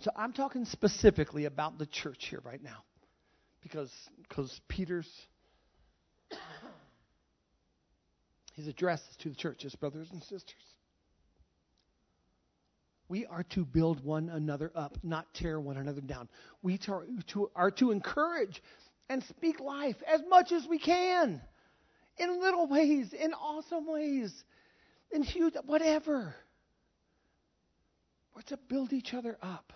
So 0.00 0.10
I'm 0.16 0.32
talking 0.32 0.64
specifically 0.64 1.44
about 1.44 1.78
the 1.78 1.86
church 1.86 2.26
here 2.26 2.40
right 2.42 2.60
now. 2.60 2.82
Because 3.62 3.92
because 4.22 4.60
Peter's 4.66 5.08
his 8.54 8.66
address 8.66 9.00
is 9.10 9.16
to 9.18 9.28
the 9.28 9.36
church, 9.36 9.62
his 9.62 9.76
brothers 9.76 10.08
and 10.10 10.20
sisters. 10.24 10.64
We 13.08 13.24
are 13.26 13.42
to 13.54 13.64
build 13.64 14.04
one 14.04 14.28
another 14.28 14.70
up, 14.74 14.98
not 15.02 15.32
tear 15.32 15.58
one 15.58 15.78
another 15.78 16.02
down. 16.02 16.28
We 16.62 16.78
are 17.56 17.70
to 17.72 17.90
encourage 17.90 18.62
and 19.08 19.22
speak 19.24 19.60
life 19.60 19.96
as 20.06 20.20
much 20.28 20.52
as 20.52 20.66
we 20.66 20.78
can 20.78 21.40
in 22.18 22.40
little 22.40 22.66
ways, 22.66 23.12
in 23.12 23.32
awesome 23.32 23.86
ways, 23.86 24.44
in 25.10 25.22
huge, 25.22 25.54
whatever. 25.64 26.34
We're 28.34 28.42
to 28.42 28.56
build 28.56 28.92
each 28.92 29.14
other 29.14 29.38
up. 29.40 29.72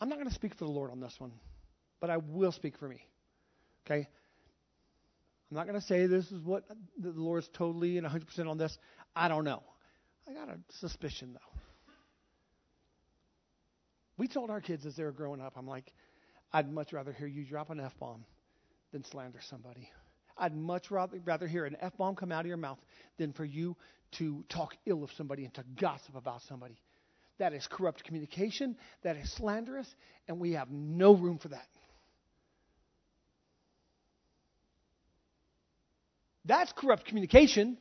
I'm 0.00 0.08
not 0.08 0.18
going 0.18 0.28
to 0.28 0.34
speak 0.34 0.54
for 0.54 0.64
the 0.64 0.70
Lord 0.70 0.90
on 0.90 1.00
this 1.00 1.14
one, 1.18 1.32
but 2.00 2.10
I 2.10 2.18
will 2.18 2.52
speak 2.52 2.78
for 2.78 2.88
me. 2.88 3.04
Okay? 3.86 4.08
I'm 5.50 5.56
not 5.56 5.66
going 5.66 5.80
to 5.80 5.86
say 5.86 6.06
this 6.06 6.30
is 6.30 6.42
what 6.42 6.64
the 6.98 7.10
Lord's 7.10 7.48
totally 7.54 7.96
and 7.96 8.06
100% 8.06 8.48
on 8.48 8.58
this. 8.58 8.76
I 9.16 9.28
don't 9.28 9.44
know. 9.44 9.62
I 10.28 10.34
got 10.34 10.48
a 10.48 10.58
suspicion, 10.80 11.32
though. 11.32 11.60
We 14.18 14.28
told 14.28 14.50
our 14.50 14.60
kids 14.60 14.84
as 14.84 14.96
they 14.96 15.04
were 15.04 15.12
growing 15.12 15.40
up, 15.40 15.54
I'm 15.56 15.66
like, 15.66 15.92
I'd 16.52 16.70
much 16.70 16.92
rather 16.92 17.12
hear 17.12 17.26
you 17.26 17.44
drop 17.44 17.70
an 17.70 17.80
F 17.80 17.92
bomb 17.98 18.24
than 18.92 19.04
slander 19.04 19.38
somebody. 19.48 19.88
I'd 20.36 20.54
much 20.54 20.90
rather, 20.90 21.18
rather 21.24 21.46
hear 21.46 21.64
an 21.64 21.76
F 21.80 21.96
bomb 21.96 22.14
come 22.14 22.32
out 22.32 22.40
of 22.40 22.46
your 22.46 22.56
mouth 22.56 22.78
than 23.16 23.32
for 23.32 23.44
you 23.44 23.76
to 24.12 24.44
talk 24.48 24.74
ill 24.86 25.04
of 25.04 25.10
somebody 25.12 25.44
and 25.44 25.54
to 25.54 25.64
gossip 25.80 26.14
about 26.14 26.42
somebody. 26.42 26.78
That 27.38 27.52
is 27.52 27.66
corrupt 27.70 28.04
communication, 28.04 28.76
that 29.02 29.16
is 29.16 29.30
slanderous, 29.32 29.88
and 30.26 30.40
we 30.40 30.52
have 30.52 30.70
no 30.70 31.14
room 31.14 31.38
for 31.38 31.48
that. 31.48 31.66
That's 36.48 36.72
corrupt 36.72 37.04
communication. 37.04 37.76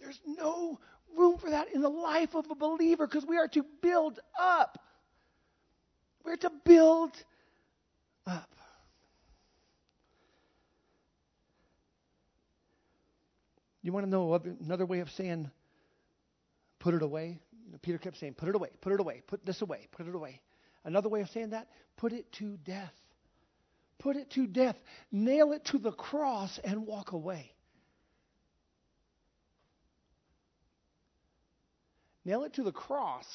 There's 0.00 0.18
no 0.26 0.80
room 1.16 1.36
for 1.38 1.50
that 1.50 1.68
in 1.74 1.82
the 1.82 1.90
life 1.90 2.34
of 2.34 2.50
a 2.50 2.54
believer 2.54 3.06
because 3.06 3.26
we 3.26 3.36
are 3.36 3.48
to 3.48 3.62
build 3.82 4.18
up. 4.40 4.78
We're 6.24 6.36
to 6.36 6.50
build 6.64 7.12
up. 8.26 8.48
You 13.82 13.92
want 13.92 14.06
to 14.06 14.10
know 14.10 14.34
another 14.60 14.86
way 14.86 15.00
of 15.00 15.10
saying 15.10 15.50
put 16.78 16.94
it 16.94 17.02
away? 17.02 17.38
Peter 17.82 17.98
kept 17.98 18.16
saying, 18.18 18.34
put 18.34 18.48
it 18.48 18.54
away, 18.54 18.68
put 18.80 18.92
it 18.92 19.00
away, 19.00 19.22
put 19.26 19.44
this 19.44 19.60
away, 19.60 19.88
put 19.92 20.06
it 20.06 20.14
away. 20.14 20.40
Another 20.84 21.08
way 21.08 21.20
of 21.20 21.28
saying 21.30 21.50
that, 21.50 21.68
put 21.96 22.12
it 22.12 22.30
to 22.32 22.56
death. 22.64 22.92
Put 23.98 24.16
it 24.16 24.30
to 24.30 24.46
death. 24.46 24.76
Nail 25.12 25.52
it 25.52 25.64
to 25.66 25.78
the 25.78 25.92
cross 25.92 26.58
and 26.64 26.86
walk 26.86 27.12
away. 27.12 27.52
Nail 32.24 32.44
it 32.44 32.54
to 32.54 32.62
the 32.62 32.72
cross. 32.72 33.26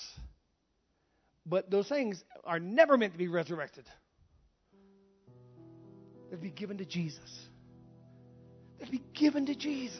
But 1.45 1.71
those 1.71 1.87
things 1.87 2.21
are 2.43 2.59
never 2.59 2.97
meant 2.97 3.13
to 3.13 3.17
be 3.17 3.29
resurrected. 3.29 3.85
They'd 6.29 6.41
be 6.41 6.49
given 6.49 6.77
to 6.79 6.85
Jesus. 6.85 7.47
They'd 8.79 8.91
be 8.91 9.03
given 9.13 9.45
to 9.45 9.55
Jesus. 9.55 9.99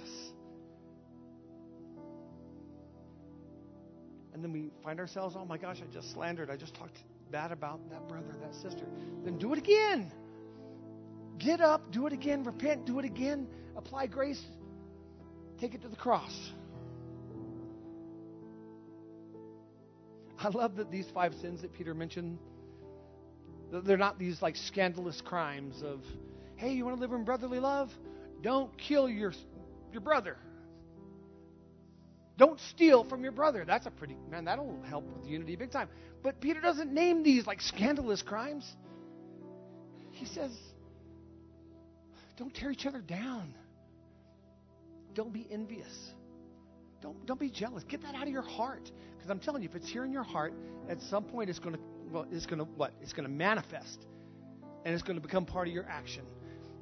And 4.34 4.44
then 4.44 4.52
we 4.52 4.70
find 4.84 5.00
ourselves, 5.00 5.36
oh 5.38 5.46
my 5.46 5.58
gosh, 5.58 5.78
I 5.82 5.92
just 5.94 6.12
slandered. 6.14 6.50
I 6.50 6.58
just 6.58 6.76
talked 6.76 6.98
bad 7.32 7.52
about 7.52 7.90
that 7.90 8.08
brother, 8.08 8.34
that 8.42 8.54
sister. 8.56 8.86
Then 9.24 9.38
do 9.38 9.54
it 9.54 9.60
again. 9.60 10.12
Get 11.38 11.62
up, 11.62 11.92
do 11.92 12.08
it 12.08 12.14
again, 12.14 12.44
repent, 12.44 12.86
do 12.86 12.98
it 13.00 13.06
again, 13.06 13.48
apply 13.76 14.08
grace, 14.08 14.44
take 15.60 15.76
it 15.76 15.82
to 15.84 15.88
the 15.88 15.96
cross. 15.96 16.52
I 20.40 20.50
love 20.50 20.76
that 20.78 20.92
these 20.92 21.08
five 21.14 21.34
sins 21.42 21.62
that 21.62 21.74
Peter 21.74 21.94
mentioned, 21.94 22.38
they're 23.72 23.98
not 23.98 24.18
these 24.18 24.42
like 24.42 24.56
scandalous 24.56 25.22
crimes 25.22 25.82
of, 25.84 26.02
hey, 26.56 26.74
you 26.74 26.86
want 26.86 26.98
to 26.98 27.02
live 27.02 27.12
in 27.12 27.24
brotherly 27.24 27.60
love? 27.60 27.92
Don't 28.42 28.76
kill 28.78 29.10
your, 29.10 29.34
your 29.92 30.02
brother. 30.02 30.38
Don't 32.38 32.60
steal 32.60 33.04
from 33.04 33.24
your 33.24 33.32
brother. 33.32 33.66
That's 33.66 33.88
a 33.88 33.92
pretty, 33.92 34.16
man, 34.30 34.46
that'll 34.46 34.80
help 34.88 35.06
with 35.06 35.28
unity 35.28 35.56
big 35.56 35.72
time. 35.72 35.90
But 36.22 36.40
Peter 36.40 36.62
doesn't 36.62 36.94
name 36.94 37.24
these 37.24 37.48
like 37.48 37.62
scandalous 37.62 38.22
crimes. 38.22 38.76
He 40.12 40.26
says, 40.26 40.52
don't 42.38 42.54
tear 42.54 42.72
each 42.72 42.86
other 42.86 43.02
down. 43.02 43.54
Don't 45.16 45.34
be 45.34 45.48
envious. 45.50 46.12
Don't, 47.02 47.26
don't 47.26 47.40
be 47.40 47.50
jealous. 47.50 47.84
Get 47.84 48.02
that 48.04 48.14
out 48.16 48.24
of 48.24 48.30
your 48.30 48.44
heart. 48.44 48.92
Because 49.16 49.32
I'm 49.32 49.40
telling 49.40 49.64
you, 49.64 49.70
if 49.70 49.76
it's 49.76 49.90
here 49.90 50.06
in 50.06 50.12
your 50.12 50.24
heart, 50.24 50.54
at 50.90 51.02
some 51.02 51.24
point 51.24 51.50
it's 51.50 51.60
going 51.60 51.76
to, 51.76 51.82
well, 52.12 52.28
it's 52.32 52.46
going 52.46 52.60
to 52.60 52.66
what? 52.66 52.94
It's 53.02 53.14
going 53.14 53.28
to 53.28 53.34
manifest, 53.34 54.06
and 54.86 54.94
it's 54.94 55.04
going 55.04 55.16
to 55.16 55.22
become 55.22 55.46
part 55.46 55.68
of 55.68 55.74
your 55.74 55.86
action. 55.90 56.24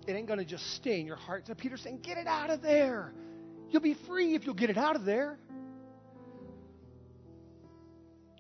It 0.05 0.13
ain't 0.13 0.27
going 0.27 0.39
to 0.39 0.45
just 0.45 0.75
stay 0.75 0.99
in 0.99 1.05
your 1.05 1.15
heart. 1.15 1.47
So 1.47 1.53
Peter's 1.53 1.81
saying, 1.81 1.99
get 2.03 2.17
it 2.17 2.27
out 2.27 2.49
of 2.49 2.61
there. 2.61 3.13
You'll 3.69 3.81
be 3.81 3.95
free 4.05 4.35
if 4.35 4.45
you'll 4.45 4.53
get 4.53 4.69
it 4.69 4.77
out 4.77 4.95
of 4.95 5.05
there. 5.05 5.37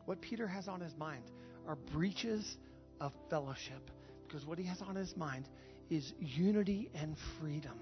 What 0.05 0.21
Peter 0.21 0.47
has 0.47 0.67
on 0.67 0.79
his 0.79 0.95
mind 0.97 1.23
are 1.67 1.75
breaches 1.75 2.57
of 3.01 3.11
fellowship. 3.29 3.91
Because 4.27 4.45
what 4.45 4.57
he 4.57 4.65
has 4.65 4.81
on 4.81 4.95
his 4.95 5.15
mind 5.17 5.47
is 5.89 6.13
unity 6.19 6.89
and 6.93 7.15
freedom. 7.39 7.79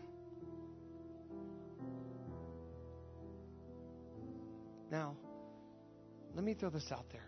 Now, 4.92 5.16
let 6.36 6.44
me 6.44 6.54
throw 6.54 6.70
this 6.70 6.92
out 6.92 7.06
there. 7.12 7.26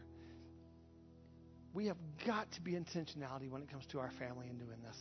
We 1.74 1.88
have 1.88 1.98
got 2.26 2.52
to 2.54 2.62
be 2.62 2.74
intentionality 2.74 3.50
when 3.50 3.62
it 3.62 3.70
comes 3.70 3.86
to 3.88 4.00
our 4.00 4.12
family 4.12 4.48
and 4.48 4.58
doing 4.60 4.82
this. 4.86 4.98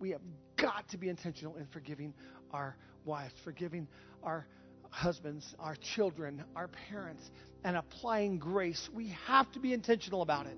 We 0.00 0.10
have 0.10 0.22
got 0.56 0.88
to 0.88 0.98
be 0.98 1.08
intentional 1.08 1.56
in 1.56 1.66
forgiving 1.66 2.14
our 2.52 2.76
wives, 3.04 3.34
forgiving 3.44 3.86
our 4.22 4.46
husbands, 4.90 5.54
our 5.58 5.76
children, 5.94 6.44
our 6.54 6.68
parents, 6.88 7.22
and 7.64 7.76
applying 7.76 8.38
grace. 8.38 8.88
We 8.92 9.14
have 9.26 9.50
to 9.52 9.60
be 9.60 9.72
intentional 9.72 10.22
about 10.22 10.46
it. 10.46 10.56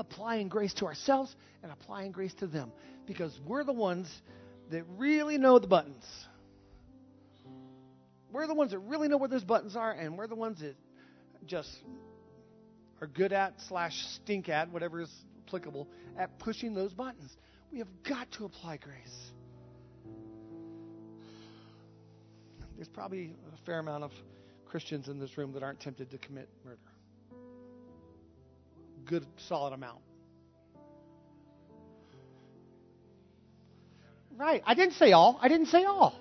Applying 0.00 0.48
grace 0.48 0.74
to 0.74 0.86
ourselves 0.86 1.34
and 1.62 1.70
applying 1.70 2.12
grace 2.12 2.34
to 2.34 2.46
them 2.46 2.72
because 3.06 3.38
we're 3.46 3.64
the 3.64 3.72
ones 3.72 4.08
that 4.70 4.84
really 4.96 5.38
know 5.38 5.58
the 5.58 5.66
buttons. 5.66 6.04
We're 8.32 8.46
the 8.46 8.54
ones 8.54 8.70
that 8.70 8.78
really 8.78 9.08
know 9.08 9.18
where 9.18 9.28
those 9.28 9.44
buttons 9.44 9.76
are, 9.76 9.92
and 9.92 10.16
we're 10.16 10.26
the 10.26 10.34
ones 10.34 10.60
that 10.60 10.74
just 11.46 11.70
are 13.00 13.06
good 13.06 13.32
at 13.32 13.60
slash 13.68 13.94
stink 14.14 14.48
at 14.48 14.70
whatever 14.70 15.02
is 15.02 15.10
applicable 15.46 15.88
at 16.16 16.38
pushing 16.38 16.74
those 16.74 16.92
buttons. 16.92 17.36
We 17.70 17.78
have 17.78 17.88
got 18.08 18.30
to 18.32 18.44
apply 18.46 18.78
grace. 18.78 19.31
There's 22.76 22.88
probably 22.88 23.34
a 23.52 23.66
fair 23.66 23.78
amount 23.78 24.04
of 24.04 24.12
Christians 24.66 25.08
in 25.08 25.18
this 25.18 25.36
room 25.36 25.52
that 25.52 25.62
aren't 25.62 25.80
tempted 25.80 26.10
to 26.10 26.18
commit 26.18 26.48
murder. 26.64 26.78
Good, 29.04 29.26
solid 29.36 29.72
amount. 29.72 30.00
Right. 34.36 34.62
I 34.64 34.74
didn't 34.74 34.94
say 34.94 35.12
all. 35.12 35.38
I 35.42 35.48
didn't 35.48 35.66
say 35.66 35.84
all. 35.84 36.14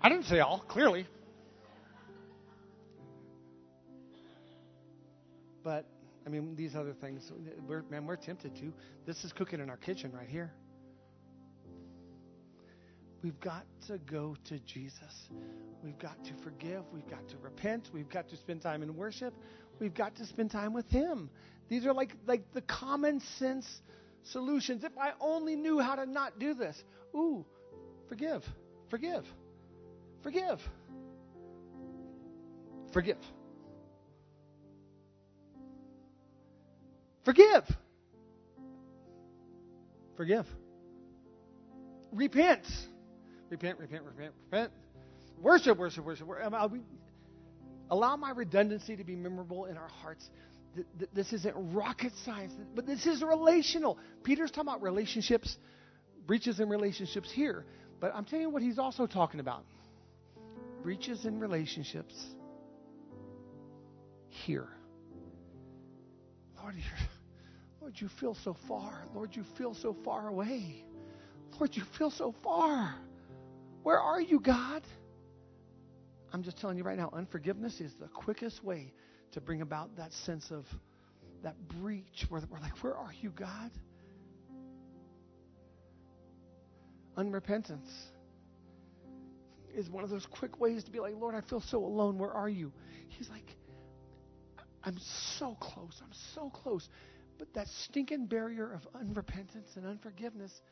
I 0.00 0.08
didn't 0.08 0.26
say 0.26 0.40
all, 0.40 0.58
clearly. 0.68 1.06
But 5.62 5.86
I 6.26 6.28
mean, 6.28 6.54
these 6.56 6.74
other 6.76 6.92
things, 6.92 7.30
we're, 7.66 7.82
man, 7.90 8.06
we're 8.06 8.16
tempted 8.16 8.54
to. 8.56 8.72
This 9.06 9.24
is 9.24 9.32
cooking 9.32 9.60
in 9.60 9.70
our 9.70 9.76
kitchen 9.76 10.12
right 10.12 10.28
here. 10.28 10.52
We've 13.24 13.40
got 13.40 13.64
to 13.86 13.96
go 13.96 14.36
to 14.48 14.58
Jesus. 14.60 15.30
We've 15.82 15.98
got 15.98 16.22
to 16.26 16.34
forgive. 16.44 16.82
We've 16.92 17.08
got 17.08 17.26
to 17.30 17.36
repent. 17.38 17.88
We've 17.90 18.08
got 18.08 18.28
to 18.28 18.36
spend 18.36 18.60
time 18.60 18.82
in 18.82 18.94
worship. 18.94 19.32
We've 19.80 19.94
got 19.94 20.14
to 20.16 20.26
spend 20.26 20.50
time 20.50 20.74
with 20.74 20.90
Him. 20.90 21.30
These 21.70 21.86
are 21.86 21.94
like, 21.94 22.14
like 22.26 22.52
the 22.52 22.60
common 22.60 23.20
sense 23.38 23.66
solutions. 24.24 24.84
If 24.84 24.92
I 25.00 25.12
only 25.22 25.56
knew 25.56 25.78
how 25.78 25.94
to 25.94 26.04
not 26.04 26.38
do 26.38 26.52
this. 26.52 26.76
Ooh, 27.14 27.46
forgive, 28.10 28.44
forgive, 28.90 29.24
forgive, 30.22 30.60
forgive. 32.92 33.18
Forgive. 37.24 37.64
Forgive. 40.18 40.46
Repent. 42.12 42.66
Repent, 43.54 43.78
repent, 43.78 44.02
repent, 44.02 44.32
repent. 44.50 44.72
Worship, 45.40 45.78
worship, 45.78 46.04
worship. 46.04 46.26
Allow 47.88 48.16
my 48.16 48.30
redundancy 48.30 48.96
to 48.96 49.04
be 49.04 49.14
memorable 49.14 49.66
in 49.66 49.76
our 49.76 49.86
hearts. 50.02 50.28
This 51.12 51.32
isn't 51.32 51.54
rocket 51.72 52.12
science, 52.24 52.52
but 52.74 52.84
this 52.84 53.06
is 53.06 53.22
relational. 53.22 53.96
Peter's 54.24 54.50
talking 54.50 54.68
about 54.68 54.82
relationships, 54.82 55.56
breaches 56.26 56.58
in 56.58 56.68
relationships 56.68 57.30
here. 57.30 57.64
But 58.00 58.12
I'm 58.12 58.24
telling 58.24 58.46
you 58.46 58.50
what 58.50 58.60
he's 58.60 58.80
also 58.80 59.06
talking 59.06 59.38
about 59.38 59.64
breaches 60.82 61.24
in 61.24 61.38
relationships 61.38 62.12
here. 64.30 64.66
Lord, 66.60 66.74
Lord, 67.80 67.94
you 67.98 68.08
feel 68.18 68.36
so 68.42 68.56
far. 68.66 69.04
Lord, 69.14 69.36
you 69.36 69.44
feel 69.56 69.74
so 69.74 69.96
far 70.04 70.26
away. 70.26 70.84
Lord, 71.60 71.70
you 71.76 71.84
feel 71.96 72.10
so 72.10 72.34
far. 72.42 72.96
Where 73.84 74.00
are 74.00 74.20
you, 74.20 74.40
God? 74.40 74.82
I'm 76.32 76.42
just 76.42 76.58
telling 76.58 76.78
you 76.78 76.84
right 76.84 76.96
now, 76.96 77.10
unforgiveness 77.12 77.80
is 77.82 77.92
the 78.00 78.08
quickest 78.08 78.64
way 78.64 78.94
to 79.32 79.42
bring 79.42 79.60
about 79.60 79.94
that 79.96 80.10
sense 80.12 80.50
of 80.50 80.64
that 81.42 81.56
breach 81.68 82.24
where 82.30 82.42
we're 82.50 82.60
like, 82.60 82.82
Where 82.82 82.96
are 82.96 83.12
you, 83.20 83.30
God? 83.30 83.70
Unrepentance 87.18 87.92
is 89.76 89.90
one 89.90 90.02
of 90.02 90.08
those 90.08 90.26
quick 90.26 90.58
ways 90.58 90.82
to 90.84 90.90
be 90.90 90.98
like, 90.98 91.14
Lord, 91.16 91.34
I 91.34 91.42
feel 91.42 91.60
so 91.60 91.84
alone. 91.84 92.16
Where 92.18 92.32
are 92.32 92.48
you? 92.48 92.72
He's 93.08 93.28
like, 93.28 93.54
I'm 94.82 94.98
so 95.38 95.56
close. 95.60 96.00
I'm 96.02 96.12
so 96.34 96.48
close. 96.48 96.88
But 97.38 97.52
that 97.54 97.68
stinking 97.68 98.26
barrier 98.26 98.72
of 98.72 98.88
unrepentance 98.94 99.76
and 99.76 99.86
unforgiveness, 99.86 100.62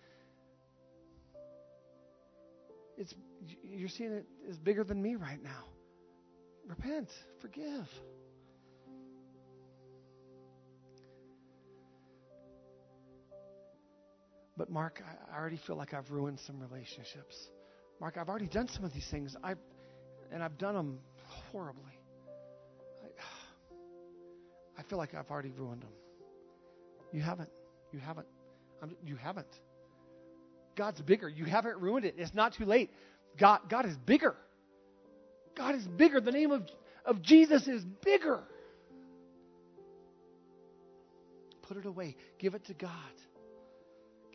it's 2.96 3.14
you're 3.62 3.88
seeing 3.88 4.12
it 4.12 4.26
is 4.48 4.58
bigger 4.58 4.84
than 4.84 5.02
me 5.02 5.16
right 5.16 5.42
now. 5.42 5.64
Repent, 6.66 7.08
forgive. 7.40 7.88
But 14.56 14.70
Mark, 14.70 15.02
I 15.32 15.36
already 15.36 15.58
feel 15.66 15.76
like 15.76 15.94
I've 15.94 16.10
ruined 16.10 16.38
some 16.46 16.60
relationships. 16.60 17.48
Mark, 18.00 18.16
I've 18.16 18.28
already 18.28 18.46
done 18.46 18.68
some 18.68 18.84
of 18.84 18.92
these 18.92 19.08
things. 19.10 19.34
I've, 19.42 19.58
and 20.30 20.42
I've 20.42 20.58
done 20.58 20.74
them 20.74 20.98
horribly. 21.50 21.98
I, 23.02 24.80
I 24.80 24.82
feel 24.84 24.98
like 24.98 25.14
I've 25.14 25.30
already 25.30 25.50
ruined 25.50 25.82
them. 25.82 25.92
You 27.12 27.22
haven't. 27.22 27.48
You 27.92 27.98
haven't. 27.98 28.26
I'm, 28.82 28.94
you 29.04 29.16
haven't. 29.16 29.60
God's 30.82 31.00
bigger. 31.00 31.28
You 31.28 31.44
haven't 31.44 31.78
ruined 31.78 32.04
it. 32.04 32.16
It's 32.18 32.34
not 32.34 32.54
too 32.54 32.64
late. 32.64 32.90
God, 33.38 33.60
God 33.68 33.86
is 33.86 33.96
bigger. 33.98 34.34
God 35.56 35.76
is 35.76 35.86
bigger. 35.86 36.20
The 36.20 36.32
name 36.32 36.50
of, 36.50 36.66
of 37.04 37.22
Jesus 37.22 37.68
is 37.68 37.84
bigger. 38.04 38.40
Put 41.68 41.76
it 41.76 41.86
away. 41.86 42.16
Give 42.40 42.56
it 42.56 42.64
to 42.64 42.74
God. 42.74 42.90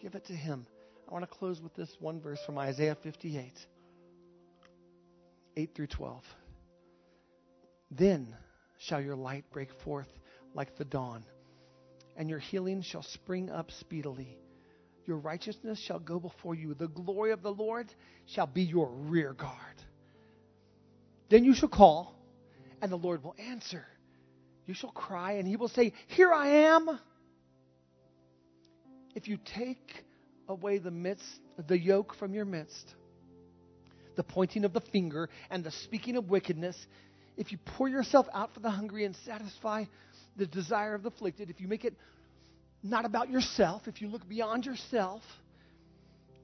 Give 0.01 0.15
it 0.15 0.23
to 0.27 0.33
Him. 0.33 0.65
I 1.09 1.11
want 1.11 1.29
to 1.29 1.37
close 1.37 1.59
with 1.59 1.75
this 1.75 1.93
one 1.99 2.21
verse 2.21 2.39
from 2.45 2.57
Isaiah 2.57 2.95
58 3.03 3.51
8 5.57 5.75
through 5.75 5.87
12. 5.87 6.23
Then 7.91 8.33
shall 8.77 9.01
your 9.01 9.17
light 9.17 9.43
break 9.51 9.73
forth 9.83 10.07
like 10.53 10.77
the 10.77 10.85
dawn, 10.85 11.25
and 12.15 12.29
your 12.29 12.39
healing 12.39 12.83
shall 12.83 13.03
spring 13.03 13.49
up 13.49 13.69
speedily. 13.71 14.37
Your 15.07 15.17
righteousness 15.17 15.79
shall 15.79 15.99
go 15.99 16.19
before 16.19 16.53
you. 16.53 16.73
The 16.73 16.89
glory 16.89 17.31
of 17.31 17.41
the 17.41 17.51
Lord 17.51 17.87
shall 18.25 18.45
be 18.45 18.63
your 18.63 18.89
rear 18.89 19.33
guard. 19.33 19.55
Then 21.29 21.45
you 21.45 21.55
shall 21.55 21.69
call, 21.69 22.13
and 22.81 22.91
the 22.91 22.97
Lord 22.97 23.23
will 23.23 23.35
answer. 23.39 23.85
You 24.65 24.73
shall 24.73 24.91
cry, 24.91 25.33
and 25.33 25.47
he 25.47 25.55
will 25.55 25.69
say, 25.69 25.93
Here 26.07 26.31
I 26.33 26.47
am. 26.47 26.99
If 29.15 29.29
you 29.29 29.37
take 29.55 30.03
away 30.49 30.77
the 30.77 30.91
midst, 30.91 31.39
the 31.67 31.79
yoke 31.79 32.13
from 32.15 32.33
your 32.33 32.45
midst, 32.45 32.93
the 34.17 34.23
pointing 34.23 34.65
of 34.65 34.73
the 34.73 34.81
finger 34.81 35.29
and 35.49 35.63
the 35.63 35.71
speaking 35.71 36.17
of 36.17 36.29
wickedness, 36.29 36.75
if 37.37 37.51
you 37.53 37.57
pour 37.59 37.87
yourself 37.87 38.27
out 38.33 38.53
for 38.53 38.59
the 38.59 38.69
hungry 38.69 39.05
and 39.05 39.15
satisfy 39.25 39.85
the 40.35 40.47
desire 40.47 40.95
of 40.95 41.03
the 41.03 41.09
afflicted, 41.09 41.49
if 41.49 41.61
you 41.61 41.67
make 41.67 41.85
it 41.85 41.95
not 42.83 43.05
about 43.05 43.29
yourself, 43.29 43.87
if 43.87 44.01
you 44.01 44.07
look 44.07 44.27
beyond 44.27 44.65
yourself, 44.65 45.21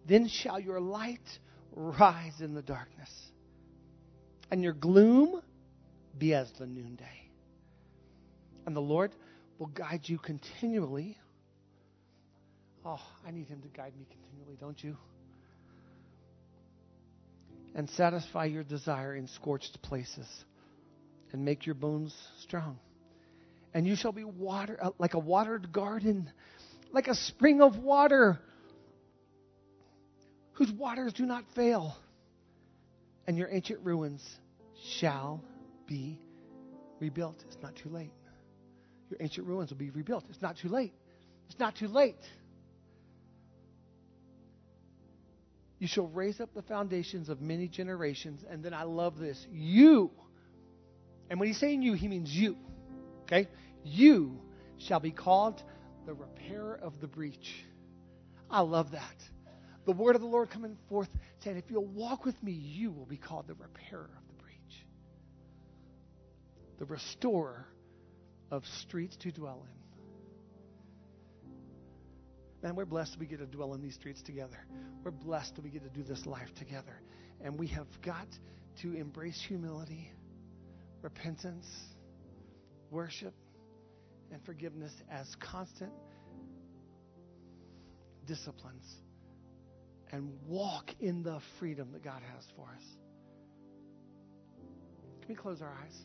then 0.07 0.27
shall 0.27 0.59
your 0.59 0.79
light 0.79 1.39
rise 1.75 2.41
in 2.41 2.53
the 2.53 2.61
darkness, 2.61 3.09
and 4.51 4.63
your 4.63 4.73
gloom 4.73 5.41
be 6.17 6.33
as 6.33 6.51
the 6.59 6.65
noonday. 6.65 7.29
And 8.65 8.75
the 8.75 8.81
Lord 8.81 9.15
will 9.57 9.67
guide 9.67 10.01
you 10.03 10.17
continually 10.17 11.17
Oh, 12.85 12.99
I 13.25 13.31
need 13.31 13.47
Him 13.47 13.61
to 13.61 13.67
guide 13.69 13.93
me 13.97 14.05
continually, 14.09 14.57
don't 14.59 14.81
you? 14.83 14.97
And 17.75 17.89
satisfy 17.91 18.45
your 18.45 18.63
desire 18.63 19.15
in 19.15 19.27
scorched 19.27 19.81
places 19.81 20.27
and 21.31 21.43
make 21.43 21.65
your 21.65 21.75
bones 21.75 22.13
strong. 22.41 22.77
And 23.73 23.87
you 23.87 23.95
shall 23.95 24.11
be 24.11 24.23
water 24.23 24.77
uh, 24.81 24.91
like 24.99 25.13
a 25.15 25.19
watered 25.19 25.71
garden, 25.71 26.31
like 26.91 27.07
a 27.07 27.15
spring 27.15 27.61
of 27.61 27.77
water 27.77 28.39
whose 30.53 30.71
waters 30.71 31.13
do 31.13 31.25
not 31.25 31.43
fail. 31.55 31.95
And 33.25 33.37
your 33.37 33.49
ancient 33.49 33.79
ruins 33.83 34.23
shall 34.99 35.43
be 35.87 36.19
rebuilt. 36.99 37.43
It's 37.47 37.57
not 37.61 37.75
too 37.75 37.89
late. 37.89 38.13
Your 39.09 39.17
ancient 39.21 39.47
ruins 39.47 39.71
will 39.71 39.77
be 39.77 39.89
rebuilt. 39.89 40.25
It's 40.29 40.41
not 40.41 40.57
too 40.57 40.69
late. 40.69 40.93
It's 41.49 41.59
not 41.59 41.75
too 41.75 41.87
late. 41.87 42.15
You 45.79 45.87
shall 45.87 46.07
raise 46.07 46.39
up 46.39 46.53
the 46.53 46.61
foundations 46.61 47.27
of 47.27 47.41
many 47.41 47.67
generations. 47.67 48.43
And 48.49 48.63
then 48.63 48.73
I 48.73 48.83
love 48.83 49.17
this. 49.17 49.45
You, 49.51 50.11
and 51.29 51.39
when 51.39 51.47
he's 51.47 51.59
saying 51.59 51.81
you, 51.81 51.93
he 51.93 52.07
means 52.07 52.29
you. 52.33 52.55
Okay? 53.33 53.49
You 53.83 54.39
shall 54.77 54.99
be 54.99 55.11
called 55.11 55.61
the 56.05 56.13
repairer 56.13 56.79
of 56.81 56.99
the 57.01 57.07
breach. 57.07 57.65
I 58.49 58.61
love 58.61 58.91
that. 58.91 59.15
The 59.85 59.91
word 59.91 60.15
of 60.15 60.21
the 60.21 60.27
Lord 60.27 60.49
coming 60.49 60.77
forth 60.87 61.09
saying, 61.43 61.57
if 61.57 61.65
you'll 61.69 61.85
walk 61.85 62.25
with 62.25 62.41
me, 62.43 62.51
you 62.51 62.91
will 62.91 63.05
be 63.05 63.17
called 63.17 63.47
the 63.47 63.55
repairer 63.55 64.09
of 64.17 64.27
the 64.27 64.43
breach, 64.43 64.85
the 66.79 66.85
restorer 66.85 67.65
of 68.51 68.65
streets 68.81 69.17
to 69.17 69.31
dwell 69.31 69.65
in. 69.65 69.73
Man, 72.61 72.75
we're 72.75 72.85
blessed 72.85 73.17
we 73.19 73.25
get 73.25 73.39
to 73.39 73.45
dwell 73.45 73.73
in 73.73 73.81
these 73.81 73.95
streets 73.95 74.21
together. 74.21 74.57
We're 75.03 75.11
blessed 75.11 75.59
we 75.61 75.69
get 75.69 75.83
to 75.83 75.89
do 75.89 76.03
this 76.03 76.25
life 76.25 76.53
together. 76.55 77.01
And 77.41 77.59
we 77.59 77.67
have 77.67 77.87
got 78.01 78.27
to 78.83 78.93
embrace 78.93 79.41
humility, 79.45 80.09
repentance, 81.01 81.67
worship, 82.93 83.33
and 84.31 84.41
forgiveness 84.45 84.93
as 85.11 85.27
constant 85.39 85.91
disciplines 88.25 88.85
and 90.11 90.31
walk 90.47 90.91
in 90.99 91.23
the 91.23 91.39
freedom 91.59 91.91
that 91.91 92.03
God 92.03 92.21
has 92.33 92.45
for 92.55 92.67
us. 92.75 92.83
Can 95.21 95.29
we 95.29 95.35
close 95.35 95.61
our 95.61 95.75
eyes? 95.83 95.97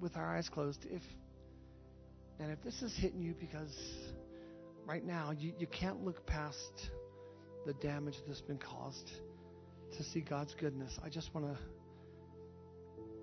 with 0.00 0.16
our 0.16 0.36
eyes 0.36 0.48
closed, 0.48 0.86
if 0.90 1.02
and 2.38 2.50
if 2.50 2.62
this 2.62 2.80
is 2.82 2.94
hitting 2.96 3.20
you 3.20 3.34
because 3.38 3.74
right 4.86 5.04
now 5.04 5.30
you, 5.30 5.52
you 5.58 5.66
can't 5.66 6.04
look 6.04 6.24
past 6.26 6.90
the 7.66 7.74
damage 7.74 8.16
that's 8.26 8.40
been 8.40 8.58
caused 8.58 9.10
to 9.96 10.04
see 10.04 10.20
God's 10.20 10.54
goodness, 10.54 10.98
I 11.04 11.08
just 11.08 11.34
want 11.34 11.46
to 11.46 11.58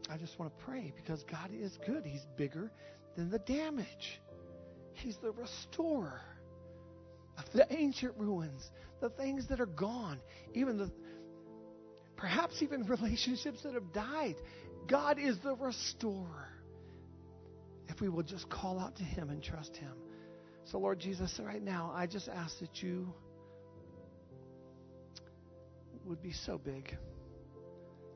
I 0.09 0.17
just 0.17 0.39
want 0.39 0.57
to 0.57 0.63
pray 0.63 0.93
because 0.95 1.23
God 1.29 1.51
is 1.53 1.77
good. 1.85 2.05
He's 2.05 2.25
bigger 2.37 2.71
than 3.17 3.29
the 3.29 3.39
damage. 3.39 4.21
He's 4.93 5.17
the 5.17 5.31
restorer 5.31 6.21
of 7.37 7.43
the 7.53 7.67
ancient 7.71 8.13
ruins, 8.17 8.69
the 9.01 9.09
things 9.09 9.47
that 9.49 9.59
are 9.59 9.65
gone, 9.65 10.19
even 10.53 10.77
the 10.77 10.91
perhaps 12.15 12.61
even 12.61 12.83
relationships 12.83 13.63
that 13.63 13.73
have 13.73 13.91
died. 13.93 14.35
God 14.87 15.19
is 15.19 15.37
the 15.43 15.55
restorer. 15.55 16.47
If 17.89 18.01
we 18.01 18.09
will 18.09 18.23
just 18.23 18.49
call 18.49 18.79
out 18.79 18.95
to 18.97 19.03
Him 19.03 19.29
and 19.29 19.43
trust 19.43 19.75
Him. 19.75 19.93
So, 20.65 20.77
Lord 20.79 20.99
Jesus, 20.99 21.39
right 21.43 21.61
now, 21.61 21.91
I 21.95 22.07
just 22.07 22.27
ask 22.27 22.59
that 22.59 22.81
you 22.81 23.13
would 26.07 26.21
be 26.21 26.31
so 26.31 26.57
big. 26.57 26.95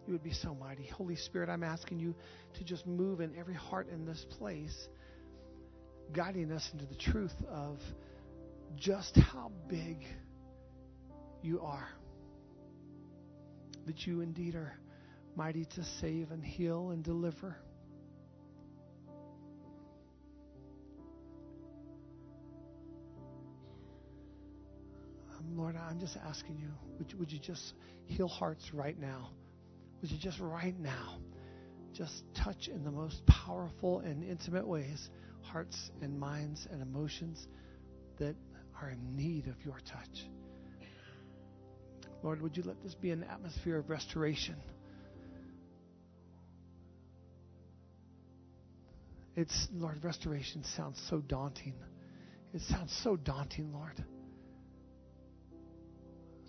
You 0.08 0.14
would 0.14 0.24
be 0.24 0.34
so 0.34 0.56
mighty. 0.56 0.88
Holy 0.88 1.16
Spirit, 1.16 1.50
I'm 1.50 1.64
asking 1.64 2.00
you 2.00 2.16
to 2.56 2.64
just 2.64 2.88
move 2.88 3.22
in 3.22 3.36
every 3.38 3.54
heart 3.54 3.88
in 3.90 4.06
this 4.06 4.26
place, 4.38 4.88
guiding 6.12 6.52
us 6.52 6.68
into 6.74 6.86
the 6.86 6.96
truth 6.96 7.36
of 7.50 7.78
just 8.76 9.16
how 9.16 9.52
big 9.70 9.98
you 11.42 11.62
are. 11.62 11.88
That 13.86 14.06
you 14.06 14.22
indeed 14.22 14.56
are 14.56 14.74
mighty 15.36 15.66
to 15.66 15.84
save 16.00 16.32
and 16.32 16.44
heal 16.44 16.92
and 16.92 17.04
deliver. 17.04 17.58
Lord, 25.62 25.76
I'm 25.78 26.00
just 26.00 26.18
asking 26.28 26.58
you, 26.58 26.70
would 26.98 27.12
you, 27.12 27.20
would 27.20 27.32
you 27.32 27.38
just 27.38 27.76
heal 28.06 28.28
hearts 28.28 28.74
right 28.74 29.00
now? 29.00 29.30
Would 30.02 30.10
you 30.10 30.18
just 30.18 30.40
right 30.40 30.78
now 30.80 31.20
just 31.94 32.24
touch 32.34 32.68
in 32.68 32.84
the 32.84 32.90
most 32.90 33.24
powerful 33.28 34.00
and 34.00 34.24
intimate 34.24 34.68
ways 34.68 35.12
hearts 35.44 35.92
and 36.02 36.20
minds 36.20 36.68
and 36.72 36.82
emotions 36.82 37.48
that 38.18 38.36
are 38.82 38.90
in 38.90 39.16
need 39.16 39.46
of 39.46 39.56
your 39.64 39.78
touch. 39.86 40.26
Lord, 42.24 42.42
would 42.42 42.58
you 42.58 42.64
let 42.64 42.82
this 42.82 42.96
be 42.96 43.12
an 43.12 43.24
atmosphere 43.24 43.78
of 43.78 43.90
restoration? 43.90 44.56
It's, 49.36 49.68
Lord, 49.72 50.04
restoration 50.04 50.64
sounds 50.76 51.00
so 51.08 51.20
daunting. 51.20 51.76
It 52.52 52.62
sounds 52.62 53.00
so 53.04 53.16
daunting, 53.16 53.72
Lord. 53.72 54.04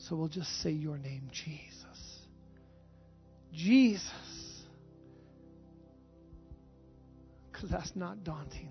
So 0.09 0.17
we'll 0.17 0.29
just 0.29 0.63
say 0.63 0.71
your 0.71 0.99
name, 0.99 1.31
Jesus. 1.33 2.19
Jesus. 3.53 4.03
Because 7.51 7.71
that's 7.71 7.93
not 7.95 8.25
daunting. 8.25 8.71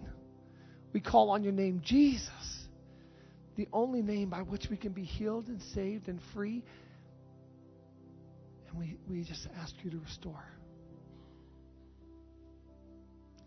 We 0.94 1.00
call 1.00 1.30
on 1.30 1.44
your 1.44 1.54
name, 1.54 1.82
Jesus, 1.86 2.66
the 3.56 3.68
only 3.72 4.02
name 4.02 4.30
by 4.30 4.40
which 4.42 4.68
we 4.70 4.76
can 4.76 4.92
be 4.92 5.04
healed 5.04 5.48
and 5.48 5.62
saved 5.74 6.10
and 6.10 6.20
free. 6.34 6.66
And 8.68 8.78
we, 8.78 8.98
we 9.10 9.24
just 9.24 9.48
ask 9.62 9.74
you 9.84 9.92
to 9.92 10.00
restore, 10.00 10.44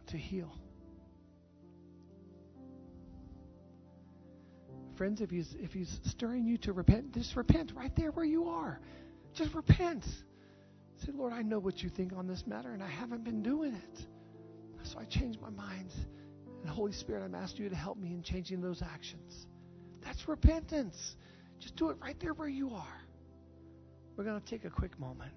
to 0.09 0.16
heal. 0.16 0.51
Friends, 4.97 5.21
if 5.21 5.31
he's, 5.31 5.55
if 5.59 5.73
he's 5.73 6.01
stirring 6.07 6.47
you 6.47 6.57
to 6.59 6.73
repent, 6.73 7.13
just 7.15 7.35
repent 7.37 7.73
right 7.75 7.95
there 7.97 8.11
where 8.13 8.25
you 8.25 8.49
are. 8.49 8.81
Just 9.35 9.55
repent. 9.55 10.05
Say, 11.05 11.13
Lord, 11.13 11.33
I 11.33 11.43
know 11.43 11.59
what 11.59 11.83
you 11.83 11.91
think 11.91 12.13
on 12.13 12.27
this 12.27 12.45
matter, 12.47 12.73
and 12.73 12.83
I 12.83 12.89
haven't 12.89 13.25
been 13.25 13.43
doing 13.43 13.75
it. 13.75 14.07
So 14.85 14.99
I 14.99 15.05
changed 15.05 15.41
my 15.41 15.51
mind. 15.51 15.91
And 16.61 16.71
Holy 16.71 16.93
Spirit, 16.93 17.25
I'm 17.25 17.35
asking 17.35 17.65
you 17.65 17.71
to 17.71 17.77
help 17.77 17.99
me 17.99 18.09
in 18.09 18.23
changing 18.23 18.61
those 18.61 18.83
actions. 18.83 19.47
That's 20.05 20.29
repentance. 20.29 20.97
Just 21.59 21.77
do 21.77 21.91
it 21.91 21.97
right 22.01 22.17
there 22.21 22.35
where 22.35 22.49
you 22.49 22.71
are. 22.71 23.01
We're 24.17 24.25
going 24.25 24.41
to 24.41 24.47
take 24.47 24.65
a 24.65 24.71
quick 24.71 24.99
moment. 24.99 25.33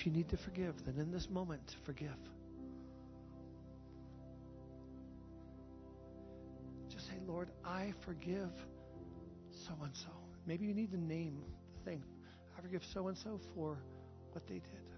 If 0.00 0.06
you 0.06 0.12
need 0.12 0.30
to 0.30 0.38
forgive, 0.38 0.82
then 0.86 0.98
in 0.98 1.12
this 1.12 1.28
moment, 1.28 1.76
forgive. 1.84 2.16
Just 6.88 7.06
say, 7.06 7.16
Lord, 7.26 7.50
I 7.62 7.92
forgive 8.00 8.48
so 9.50 9.74
and 9.84 9.94
so. 9.94 10.08
Maybe 10.46 10.64
you 10.64 10.72
need 10.72 10.90
to 10.92 10.96
name 10.96 11.42
the 11.74 11.80
thing. 11.90 12.02
I 12.56 12.62
forgive 12.62 12.82
so 12.94 13.08
and 13.08 13.18
so 13.18 13.38
for 13.54 13.76
what 14.32 14.46
they 14.46 14.54
did. 14.54 14.88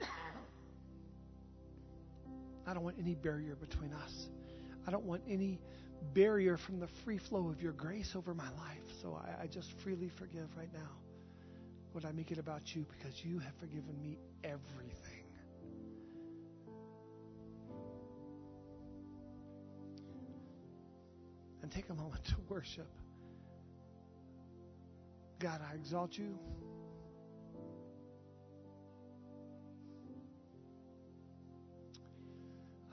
I 2.68 2.72
don't 2.72 2.84
want 2.84 2.98
any 3.00 3.16
barrier 3.16 3.56
between 3.56 3.92
us. 3.94 4.28
I 4.86 4.92
don't 4.92 5.06
want 5.06 5.22
any 5.28 5.58
barrier 6.14 6.56
from 6.56 6.80
the 6.80 6.86
free 7.04 7.18
flow 7.18 7.48
of 7.48 7.62
your 7.62 7.72
grace 7.72 8.14
over 8.16 8.34
my 8.34 8.48
life. 8.50 8.82
So 9.02 9.20
I, 9.20 9.44
I 9.44 9.46
just 9.46 9.72
freely 9.80 10.08
forgive 10.08 10.48
right 10.56 10.72
now. 10.72 10.90
Lord, 11.94 12.04
I 12.04 12.12
make 12.12 12.30
it 12.30 12.38
about 12.38 12.74
you 12.74 12.86
because 12.96 13.24
you 13.24 13.38
have 13.38 13.54
forgiven 13.56 14.00
me 14.02 14.18
everything. 14.44 15.24
And 21.62 21.72
take 21.72 21.88
a 21.90 21.94
moment 21.94 22.24
to 22.26 22.36
worship. 22.48 22.88
God, 25.38 25.60
I 25.70 25.74
exalt 25.74 26.16
you. 26.16 26.38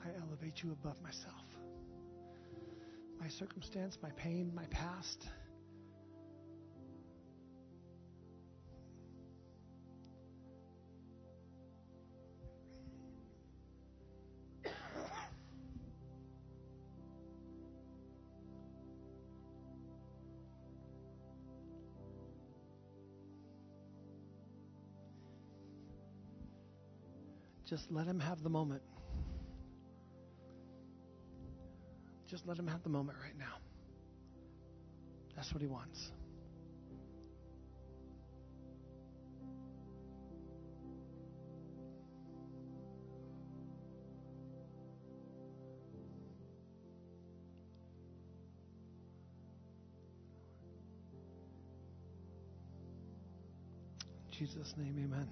I 0.04 0.08
elevate 0.20 0.62
you 0.62 0.72
above 0.72 1.00
myself 1.02 1.42
my 3.26 3.30
circumstance, 3.30 3.98
my 4.00 4.10
pain, 4.10 4.52
my 4.54 4.64
past. 4.66 5.26
Just 27.68 27.90
let 27.90 28.06
him 28.06 28.20
have 28.20 28.44
the 28.44 28.48
moment. 28.48 28.82
Let 32.46 32.56
him 32.56 32.68
have 32.68 32.82
the 32.84 32.88
moment 32.88 33.18
right 33.22 33.36
now. 33.36 33.56
That's 35.34 35.52
what 35.52 35.60
he 35.60 35.66
wants. 35.66 36.12
In 54.26 54.38
Jesus' 54.38 54.74
name, 54.76 54.94
amen. 55.04 55.28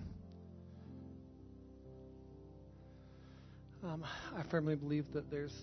Um, 3.84 4.04
I 4.36 4.42
firmly 4.42 4.74
believe 4.74 5.12
that 5.12 5.30
there's 5.30 5.54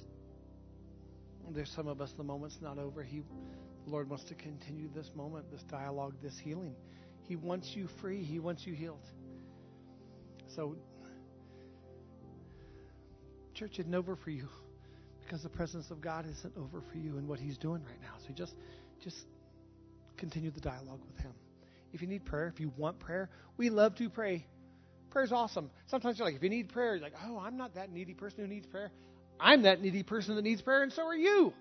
there's 1.53 1.71
some 1.71 1.87
of 1.87 2.01
us, 2.01 2.11
the 2.17 2.23
moment's 2.23 2.57
not 2.61 2.77
over. 2.77 3.03
He, 3.03 3.21
the 3.85 3.91
Lord 3.91 4.09
wants 4.09 4.25
to 4.25 4.35
continue 4.35 4.89
this 4.93 5.09
moment, 5.15 5.51
this 5.51 5.63
dialogue, 5.63 6.13
this 6.21 6.37
healing. 6.37 6.75
He 7.23 7.35
wants 7.35 7.75
you 7.75 7.87
free. 7.99 8.23
He 8.23 8.39
wants 8.39 8.65
you 8.65 8.73
healed. 8.73 9.05
So, 10.55 10.75
church 13.53 13.79
isn't 13.79 13.95
over 13.95 14.15
for 14.15 14.31
you 14.31 14.47
because 15.23 15.43
the 15.43 15.49
presence 15.49 15.91
of 15.91 16.01
God 16.01 16.25
isn't 16.29 16.57
over 16.57 16.81
for 16.91 16.97
you 16.97 17.17
and 17.17 17.27
what 17.27 17.39
He's 17.39 17.57
doing 17.57 17.83
right 17.85 18.01
now. 18.01 18.15
So 18.27 18.33
just, 18.33 18.53
just 19.03 19.17
continue 20.17 20.51
the 20.51 20.59
dialogue 20.59 20.99
with 21.07 21.17
Him. 21.17 21.31
If 21.93 22.01
you 22.01 22.07
need 22.07 22.25
prayer, 22.25 22.47
if 22.47 22.59
you 22.59 22.71
want 22.77 22.99
prayer, 22.99 23.29
we 23.57 23.69
love 23.69 23.95
to 23.95 24.09
pray. 24.09 24.45
Prayer's 25.09 25.31
awesome. 25.31 25.69
Sometimes 25.87 26.17
you're 26.17 26.27
like, 26.27 26.35
if 26.35 26.43
you 26.43 26.49
need 26.49 26.69
prayer, 26.69 26.95
you're 26.95 27.03
like, 27.03 27.13
oh, 27.25 27.37
I'm 27.37 27.57
not 27.57 27.75
that 27.75 27.91
needy 27.91 28.13
person 28.13 28.39
who 28.41 28.47
needs 28.47 28.65
prayer. 28.65 28.91
I'm 29.41 29.63
that 29.63 29.81
needy 29.81 30.03
person 30.03 30.35
that 30.35 30.43
needs 30.43 30.61
prayer, 30.61 30.83
and 30.83 30.93
so 30.93 31.03
are 31.03 31.15
you. 31.15 31.51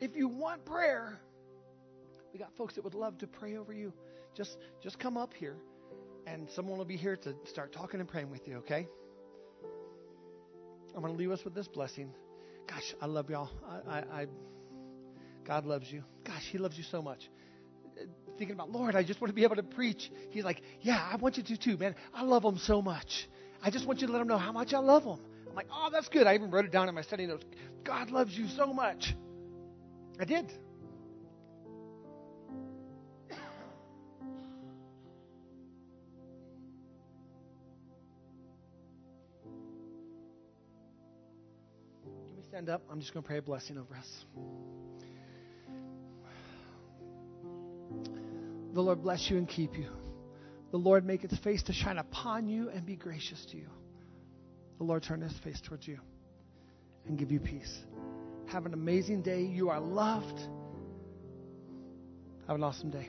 If 0.00 0.14
you 0.14 0.28
want 0.28 0.64
prayer, 0.64 1.18
we 2.32 2.38
got 2.38 2.56
folks 2.56 2.76
that 2.76 2.84
would 2.84 2.94
love 2.94 3.18
to 3.18 3.26
pray 3.26 3.56
over 3.56 3.72
you. 3.72 3.92
Just 4.36 4.56
just 4.82 4.98
come 4.98 5.16
up 5.16 5.34
here, 5.34 5.56
and 6.26 6.48
someone 6.54 6.78
will 6.78 6.84
be 6.84 6.96
here 6.96 7.16
to 7.16 7.34
start 7.46 7.72
talking 7.72 8.00
and 8.00 8.08
praying 8.08 8.30
with 8.30 8.46
you. 8.46 8.58
Okay? 8.58 8.86
I'm 10.94 11.02
going 11.02 11.12
to 11.12 11.18
leave 11.18 11.32
us 11.32 11.44
with 11.44 11.54
this 11.54 11.66
blessing. 11.66 12.12
Gosh, 12.68 12.94
I 13.00 13.06
love 13.06 13.28
y'all. 13.28 13.50
I, 13.68 13.98
I, 13.98 13.98
I 14.22 14.26
God 15.44 15.66
loves 15.66 15.90
you. 15.90 16.04
Gosh, 16.24 16.44
He 16.50 16.58
loves 16.58 16.78
you 16.78 16.84
so 16.84 17.02
much. 17.02 17.28
Thinking 18.38 18.54
about 18.54 18.70
Lord, 18.70 18.94
I 18.94 19.02
just 19.02 19.20
want 19.20 19.30
to 19.30 19.34
be 19.34 19.42
able 19.42 19.56
to 19.56 19.62
preach. 19.62 20.10
He's 20.30 20.44
like, 20.44 20.62
Yeah, 20.80 21.08
I 21.12 21.16
want 21.16 21.36
you 21.36 21.42
to 21.42 21.56
too, 21.56 21.76
man. 21.76 21.96
I 22.14 22.22
love 22.22 22.44
Him 22.44 22.58
so 22.58 22.80
much. 22.80 23.28
I 23.62 23.70
just 23.70 23.86
want 23.86 24.00
you 24.00 24.06
to 24.06 24.12
let 24.12 24.22
Him 24.22 24.28
know 24.28 24.38
how 24.38 24.52
much 24.52 24.72
I 24.72 24.78
love 24.78 25.04
Him. 25.04 25.18
I'm 25.54 25.56
like, 25.56 25.68
oh, 25.72 25.88
that's 25.92 26.08
good. 26.08 26.26
I 26.26 26.34
even 26.34 26.50
wrote 26.50 26.64
it 26.64 26.72
down 26.72 26.88
in 26.88 26.96
my 26.96 27.02
study 27.02 27.26
notes. 27.26 27.44
God 27.84 28.10
loves 28.10 28.36
you 28.36 28.48
so 28.48 28.72
much. 28.72 29.14
I 30.18 30.24
did. 30.24 30.48
Can 33.28 33.38
we 42.36 42.42
stand 42.48 42.68
up? 42.68 42.82
I'm 42.90 42.98
just 42.98 43.14
going 43.14 43.22
to 43.22 43.28
pray 43.28 43.38
a 43.38 43.42
blessing 43.42 43.78
over 43.78 43.94
us. 43.94 44.24
The 48.72 48.80
Lord 48.80 49.04
bless 49.04 49.30
you 49.30 49.36
and 49.36 49.48
keep 49.48 49.78
you. 49.78 49.90
The 50.72 50.78
Lord 50.78 51.06
make 51.06 51.22
his 51.22 51.38
face 51.38 51.62
to 51.64 51.72
shine 51.72 51.98
upon 51.98 52.48
you 52.48 52.70
and 52.70 52.84
be 52.84 52.96
gracious 52.96 53.46
to 53.52 53.56
you 53.56 53.68
the 54.78 54.84
Lord 54.84 55.02
turn 55.02 55.20
his 55.20 55.36
face 55.38 55.60
towards 55.60 55.86
you 55.86 55.98
and 57.06 57.18
give 57.18 57.30
you 57.30 57.40
peace. 57.40 57.80
Have 58.46 58.66
an 58.66 58.74
amazing 58.74 59.22
day. 59.22 59.42
You 59.42 59.70
are 59.70 59.80
loved. 59.80 60.38
Have 62.46 62.56
an 62.56 62.62
awesome 62.62 62.90
day. 62.90 63.08